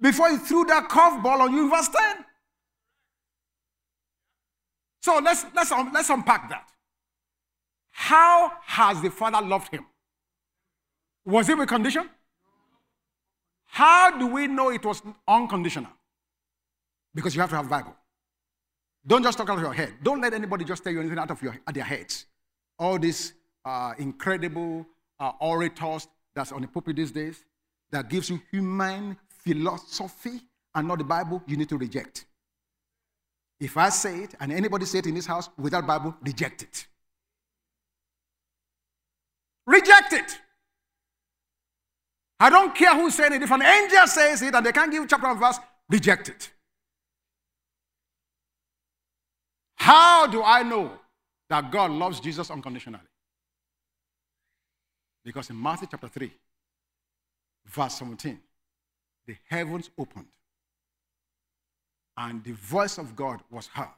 [0.00, 2.24] before he threw that curveball on you in verse 10.
[5.02, 6.68] So let's, let's, um, let's unpack that.
[7.90, 9.84] How has the Father loved him?
[11.24, 12.08] Was it with condition?
[13.64, 15.90] How do we know it was unconditional?
[17.16, 17.96] Because you have to have Bible.
[19.06, 19.94] Don't just talk out of your head.
[20.02, 22.26] Don't let anybody just tell you anything out of your, their heads.
[22.78, 23.32] All this
[23.64, 24.86] uh, incredible
[25.18, 27.42] uh, orators that's on the pulpit these days
[27.90, 30.42] that gives you human philosophy
[30.74, 32.26] and not the Bible, you need to reject.
[33.58, 36.86] If I say it and anybody say it in this house without Bible, reject it.
[39.66, 40.38] Reject it.
[42.38, 43.42] I don't care who's saying it.
[43.42, 45.58] If an angel says it and they can't give chapter and verse,
[45.88, 46.50] reject it.
[49.76, 50.90] How do I know
[51.48, 53.04] that God loves Jesus unconditionally?
[55.24, 56.32] Because in Matthew chapter 3,
[57.66, 58.38] verse 17,
[59.26, 60.26] the heavens opened
[62.16, 63.88] and the voice of God was heard,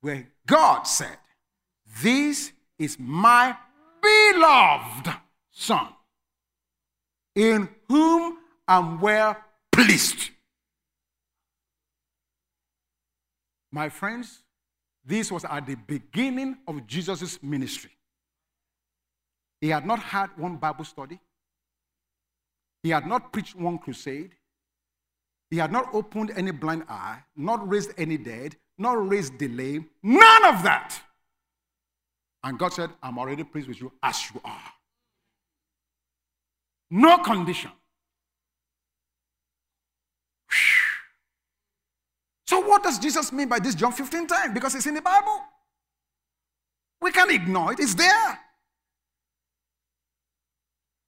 [0.00, 1.18] where God said,
[2.02, 3.56] This is my
[4.00, 5.10] beloved
[5.50, 5.88] Son,
[7.34, 9.36] in whom I'm well
[9.70, 10.30] pleased.
[13.70, 14.42] My friends,
[15.06, 17.92] This was at the beginning of Jesus' ministry.
[19.60, 21.20] He had not had one Bible study.
[22.82, 24.32] He had not preached one crusade.
[25.48, 29.88] He had not opened any blind eye, not raised any dead, not raised the lame.
[30.02, 31.00] None of that.
[32.42, 34.72] And God said, I'm already pleased with you as you are.
[36.90, 37.70] No condition.
[42.46, 44.54] So, what does Jesus mean by this John 15 time?
[44.54, 45.40] Because it's in the Bible.
[47.00, 48.38] We can't ignore it, it's there.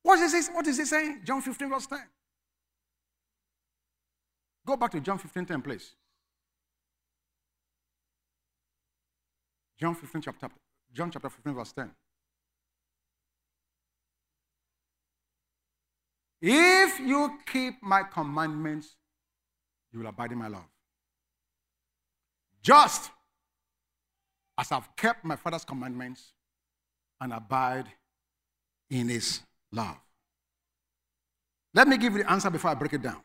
[0.02, 0.48] What is this?
[0.48, 1.20] What is he saying?
[1.24, 1.98] John 15, verse 10.
[4.66, 5.94] Go back to John 15, 10, please.
[9.78, 10.48] John 15, chapter,
[10.92, 11.90] John chapter 15, verse 10.
[16.40, 18.96] If you keep my commandments,
[19.92, 20.66] you will abide in my love.
[22.68, 23.10] Just
[24.58, 26.34] as I've kept my Father's commandments
[27.18, 27.86] and abide
[28.90, 29.40] in his
[29.72, 29.96] love.
[31.72, 33.22] Let me give you the answer before I break it down.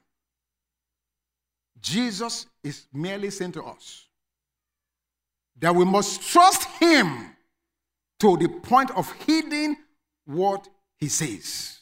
[1.81, 4.05] Jesus is merely saying to us
[5.59, 7.35] that we must trust him
[8.19, 9.75] to the point of heeding
[10.23, 11.79] what he says.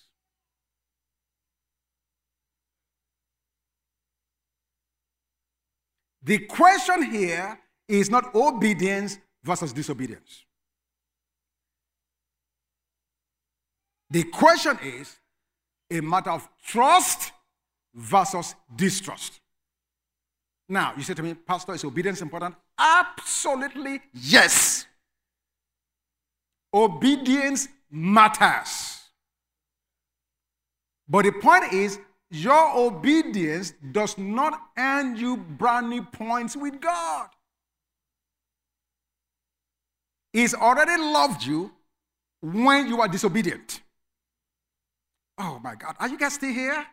[6.23, 10.45] The question here is not obedience versus disobedience.
[14.09, 15.17] The question is
[15.89, 17.31] a matter of trust
[17.93, 19.39] versus distrust.
[20.67, 22.55] Now, you say to me, Pastor, is obedience important?
[22.77, 24.85] Absolutely yes.
[26.73, 28.99] Obedience matters.
[31.07, 31.99] But the point is,
[32.31, 37.27] your obedience does not earn you brownie points with God.
[40.31, 41.71] He's already loved you
[42.41, 43.81] when you are disobedient.
[45.37, 45.95] Oh my God.
[45.99, 46.85] Are you guys still here?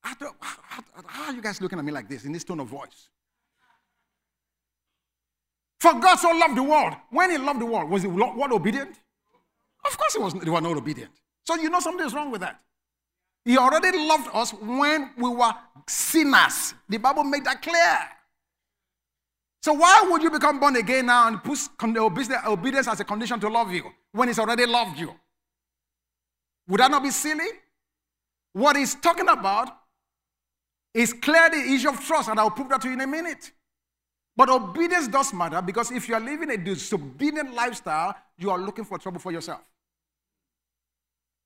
[0.00, 3.10] How, how, are you guys looking at me like this in this tone of voice?
[5.78, 6.94] For God so loved the world.
[7.10, 8.96] When he loved the world, was he what obedient?
[9.84, 11.10] Of course he was they were not obedient.
[11.44, 12.60] So you know something is wrong with that.
[13.50, 15.52] He already loved us when we were
[15.88, 16.72] sinners.
[16.88, 17.98] The Bible made that clear.
[19.60, 23.48] So why would you become born again now and put obedience as a condition to
[23.48, 25.12] love you when he's already loved you?
[26.68, 27.48] Would that not be silly?
[28.52, 29.76] What he's talking about
[30.94, 33.50] is clearly the issue of trust, and I'll prove that to you in a minute.
[34.36, 38.84] But obedience does matter because if you are living a disobedient lifestyle, you are looking
[38.84, 39.62] for trouble for yourself.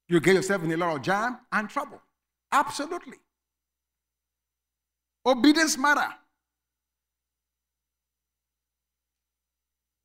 [0.09, 2.01] You get yourself in a lot of jam and trouble.
[2.53, 3.17] Absolutely.
[5.27, 6.09] Obedience matter.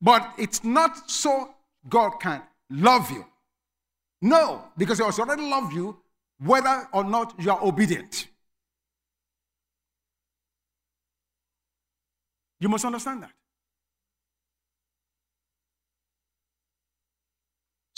[0.00, 1.54] But it's not so
[1.88, 3.26] God can love you.
[4.22, 5.98] No, because He has already loved you,
[6.38, 8.28] whether or not you are obedient.
[12.58, 13.32] You must understand that.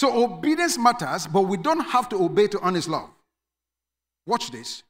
[0.03, 3.09] So obedience matters, but we don't have to obey to earn his love.
[4.27, 4.83] Watch this.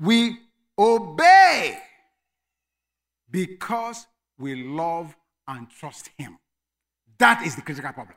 [0.00, 0.38] We
[0.78, 1.76] obey
[3.30, 4.06] because
[4.38, 5.14] we love
[5.46, 6.38] and trust him.
[7.18, 8.16] That is the critical problem.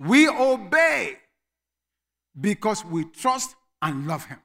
[0.00, 1.18] We obey
[2.40, 4.40] because we trust and love him.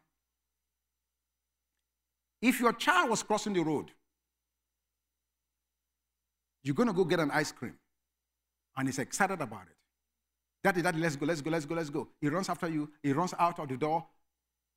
[2.43, 3.89] If your child was crossing the road,
[6.63, 7.73] you're going to go get an ice cream
[8.77, 9.75] and he's excited about it.
[10.63, 12.07] Daddy, daddy, let's go, let's go, let's go, let's go.
[12.19, 12.89] He runs after you.
[13.01, 14.05] He runs out of the door,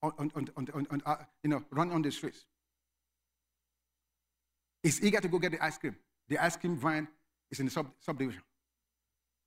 [0.02, 2.46] on, on, on, on uh, you know, run on the streets.
[4.82, 5.96] He's eager to go get the ice cream.
[6.28, 7.08] The ice cream van
[7.50, 8.42] is in the sub, subdivision.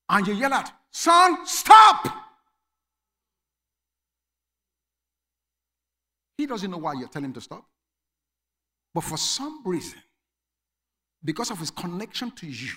[0.09, 2.07] And you yell out, son, stop!
[6.37, 7.65] He doesn't know why you're telling him to stop.
[8.93, 9.99] But for some reason,
[11.23, 12.71] because of his connection to you,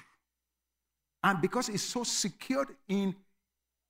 [1.22, 3.14] and because he's so secured in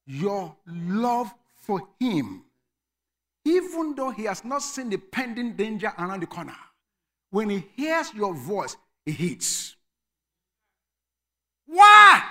[0.07, 2.43] your love for him,
[3.45, 6.57] even though he has not seen the pending danger around the corner,
[7.31, 9.77] when he hears your voice, he hits.
[11.67, 12.23] Why?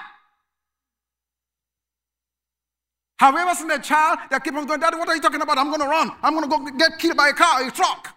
[3.20, 5.41] Have you ever seen a child that keeps on going, Daddy, what are you talking
[5.41, 5.58] about?
[5.58, 6.12] I'm going to run.
[6.22, 8.16] I'm going to go get killed by a car, a truck.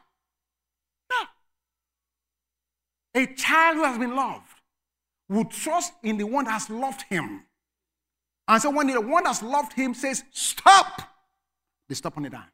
[1.11, 1.16] No.
[3.22, 4.51] A child who has been loved
[5.29, 7.45] will trust in the one that has loved him.
[8.49, 11.03] And so when the one that's loved him says, stop,
[11.89, 12.51] they stop on the dime.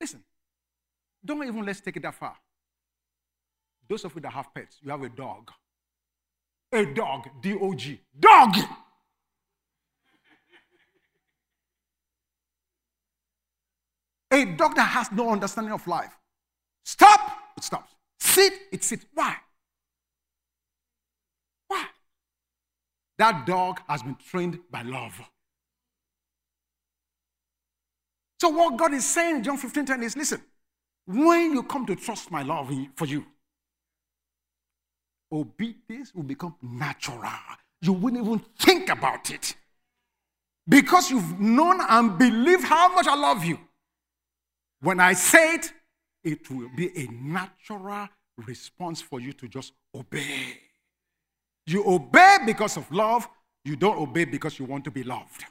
[0.00, 0.22] Listen,
[1.24, 2.36] don't even let's take it that far.
[3.88, 5.50] Those of you that have pets, you have a dog.
[6.72, 8.00] A dog, D O G.
[8.18, 8.54] Dog!
[14.30, 16.12] A dog that has no understanding of life.
[16.84, 17.94] Stop, it stops.
[18.20, 19.06] Sit, it sits.
[19.14, 19.36] Why?
[23.18, 25.20] That dog has been trained by love.
[28.40, 30.40] So, what God is saying in John 15 10 is listen,
[31.06, 33.26] when you come to trust my love for you,
[35.32, 37.22] obedience will become natural.
[37.80, 39.54] You wouldn't even think about it.
[40.68, 43.58] Because you've known and believed how much I love you.
[44.80, 45.72] When I say it,
[46.22, 50.58] it will be a natural response for you to just obey.
[51.68, 53.28] You obey because of love,
[53.62, 55.44] you don't obey because you want to be loved.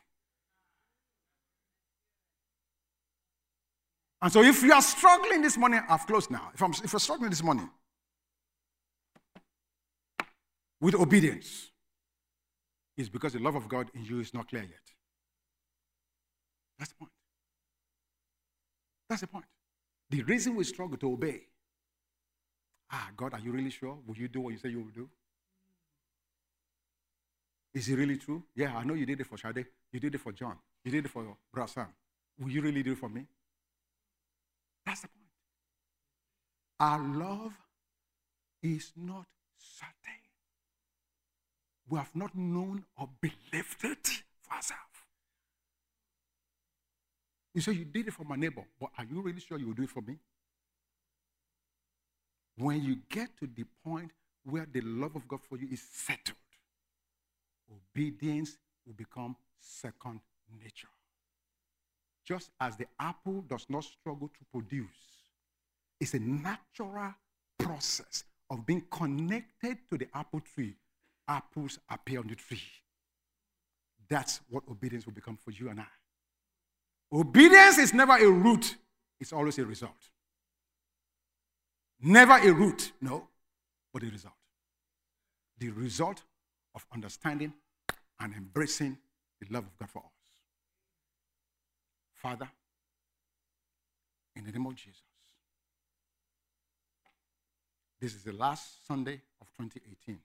[4.19, 6.49] And so, if you are struggling this morning, I've closed now.
[6.55, 7.69] If, I'm, if you're struggling this morning
[10.81, 11.69] with obedience,
[12.97, 14.95] it's because the love of God in you is not clear yet.
[16.79, 17.11] That's the point.
[19.07, 19.45] That's the point.
[20.09, 21.41] The reason we struggle to obey.
[22.91, 23.99] Ah, God, are you really sure?
[24.07, 25.07] Will you do what you say you will do?
[27.77, 28.41] Is it really true?
[28.55, 29.63] Yeah, I know you did it for Shade.
[29.91, 30.57] You did it for John.
[30.83, 31.87] You did it for your Brother.
[32.39, 33.27] Will you really do it for me?
[34.83, 35.29] That's the point.
[36.79, 37.53] Our love
[38.63, 39.27] is not
[39.59, 40.23] certain.
[41.87, 44.07] We have not known or believed it
[44.41, 44.81] for ourselves.
[47.53, 49.75] You say, You did it for my neighbor, but are you really sure you will
[49.75, 50.17] do it for me?
[52.57, 54.09] When you get to the point
[54.43, 56.37] where the love of God for you is settled,
[57.71, 60.19] obedience will become second
[60.61, 60.87] nature.
[62.25, 64.89] Just as the apple does not struggle to produce,
[65.99, 67.13] it's a natural
[67.57, 70.75] process of being connected to the apple tree.
[71.27, 72.61] Apples appear on the tree.
[74.09, 75.85] That's what obedience will become for you and I.
[77.11, 78.75] Obedience is never a root,
[79.19, 80.09] it's always a result.
[81.99, 83.27] Never a root, no,
[83.93, 84.33] but a result.
[85.57, 86.21] The result
[86.77, 87.51] of understanding
[88.19, 88.97] and embracing
[89.41, 90.11] the love of God for us.
[92.13, 92.49] Father,
[94.35, 95.01] in the name of Jesus,
[97.99, 100.19] this is the last Sunday of 2018.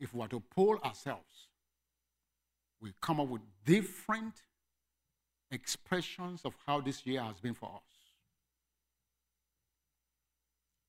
[0.00, 1.48] If we were to poll ourselves
[2.80, 4.34] we come up with different
[5.50, 7.82] expressions of how this year has been for us.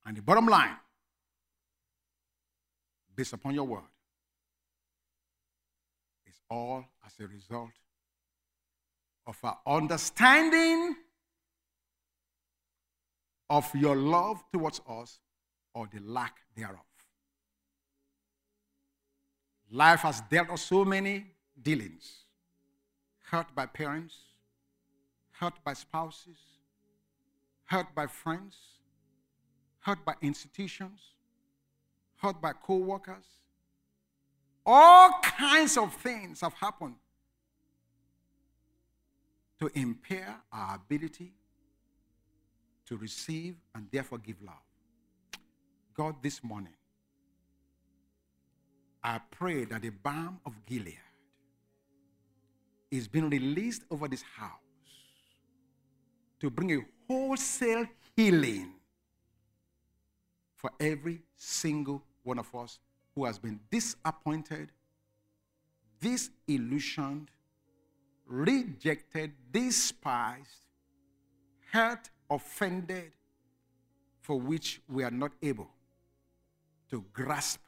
[0.05, 0.75] And the bottom line,
[3.19, 3.91] based upon your word,
[6.25, 7.71] It's all as a result
[9.27, 10.95] of our understanding
[13.49, 15.19] of your love towards us
[15.73, 16.79] or the lack thereof.
[19.69, 21.25] Life has dealt us so many
[21.61, 22.23] dealings
[23.25, 24.15] hurt by parents,
[25.31, 26.37] hurt by spouses,
[27.65, 28.55] hurt by friends,
[29.81, 31.01] hurt by institutions,
[32.19, 33.25] hurt by co workers.
[34.65, 36.95] All kinds of things have happened
[39.59, 41.33] to impair our ability
[42.85, 44.55] to receive and therefore give love.
[45.93, 46.73] God, this morning,
[49.03, 50.97] I pray that the balm of Gilead
[52.91, 54.51] is being released over this house
[56.39, 58.73] to bring a wholesale healing
[60.55, 62.79] for every single one of us
[63.15, 64.71] who has been disappointed,
[65.99, 67.29] disillusioned,
[68.27, 70.67] rejected, despised,
[71.71, 73.11] hurt, offended,
[74.21, 75.69] for which we are not able
[76.91, 77.61] to grasp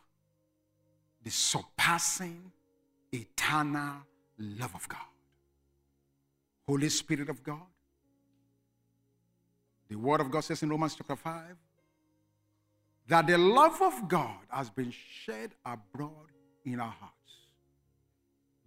[1.23, 2.51] the surpassing,
[3.11, 3.95] eternal
[4.37, 5.11] love of God.
[6.67, 7.67] Holy Spirit of God.
[9.89, 11.57] The Word of God says in Romans chapter 5
[13.11, 16.31] that the love of God has been shed abroad
[16.63, 17.33] in our hearts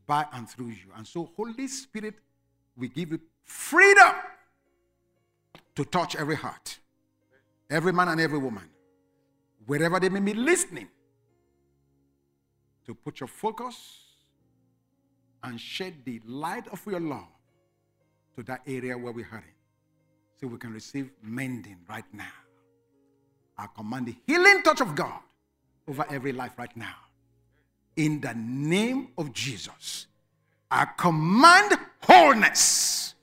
[0.06, 0.92] by and through you.
[0.94, 2.16] And so, Holy Spirit,
[2.76, 4.12] we give you freedom
[5.74, 6.78] to touch every heart,
[7.70, 8.68] every man and every woman,
[9.64, 10.88] wherever they may be listening,
[12.84, 14.02] to put your focus
[15.42, 17.32] and shed the light of your love
[18.36, 19.48] to that area where we're hurting
[20.38, 22.43] so we can receive mending right now.
[23.56, 25.20] I command the healing touch of God
[25.86, 26.94] over every life right now.
[27.96, 30.06] In the name of Jesus,
[30.70, 33.14] I command wholeness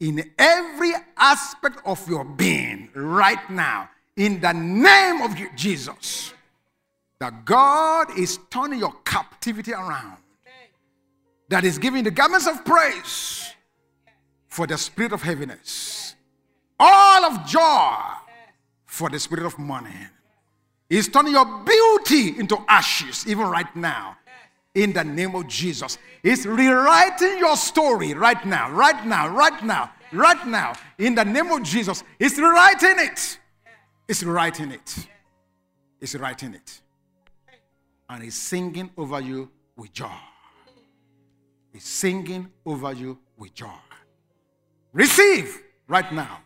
[0.00, 6.34] in every aspect of your being right now in the name of Jesus.
[7.20, 10.18] That God is turning your captivity around.
[11.48, 13.54] That is giving the garments of praise
[14.46, 16.14] for the spirit of heaviness,
[16.78, 18.17] all of joy
[18.98, 19.92] for the spirit of mourning.
[20.88, 24.16] He's turning your beauty into ashes, even right now,
[24.74, 25.98] in the name of Jesus.
[26.22, 31.50] He's rewriting your story right now, right now, right now, right now, in the name
[31.50, 32.02] of Jesus.
[32.18, 33.38] He's rewriting it.
[34.06, 35.08] He's rewriting it.
[36.00, 36.80] He's writing it.
[38.08, 40.10] And he's singing over you with joy.
[41.72, 43.68] He's singing over you with joy.
[44.92, 46.40] Receive right now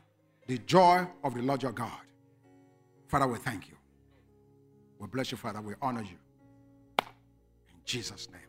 [0.46, 2.01] the joy of the Lord your God.
[3.12, 3.74] Father, we thank you.
[4.98, 5.60] We bless you, Father.
[5.60, 6.16] We honor you.
[6.98, 8.40] In Jesus' name.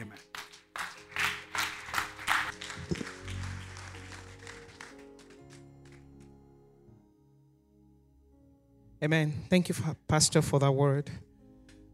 [0.00, 0.16] Amen.
[9.04, 9.34] Amen.
[9.50, 9.74] Thank you,
[10.08, 11.10] Pastor, for that word.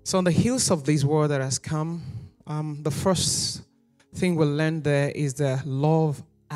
[0.04, 2.00] So, on the heels of this word that has come,
[2.46, 3.62] um, the first
[4.14, 6.22] thing we'll learn there is the love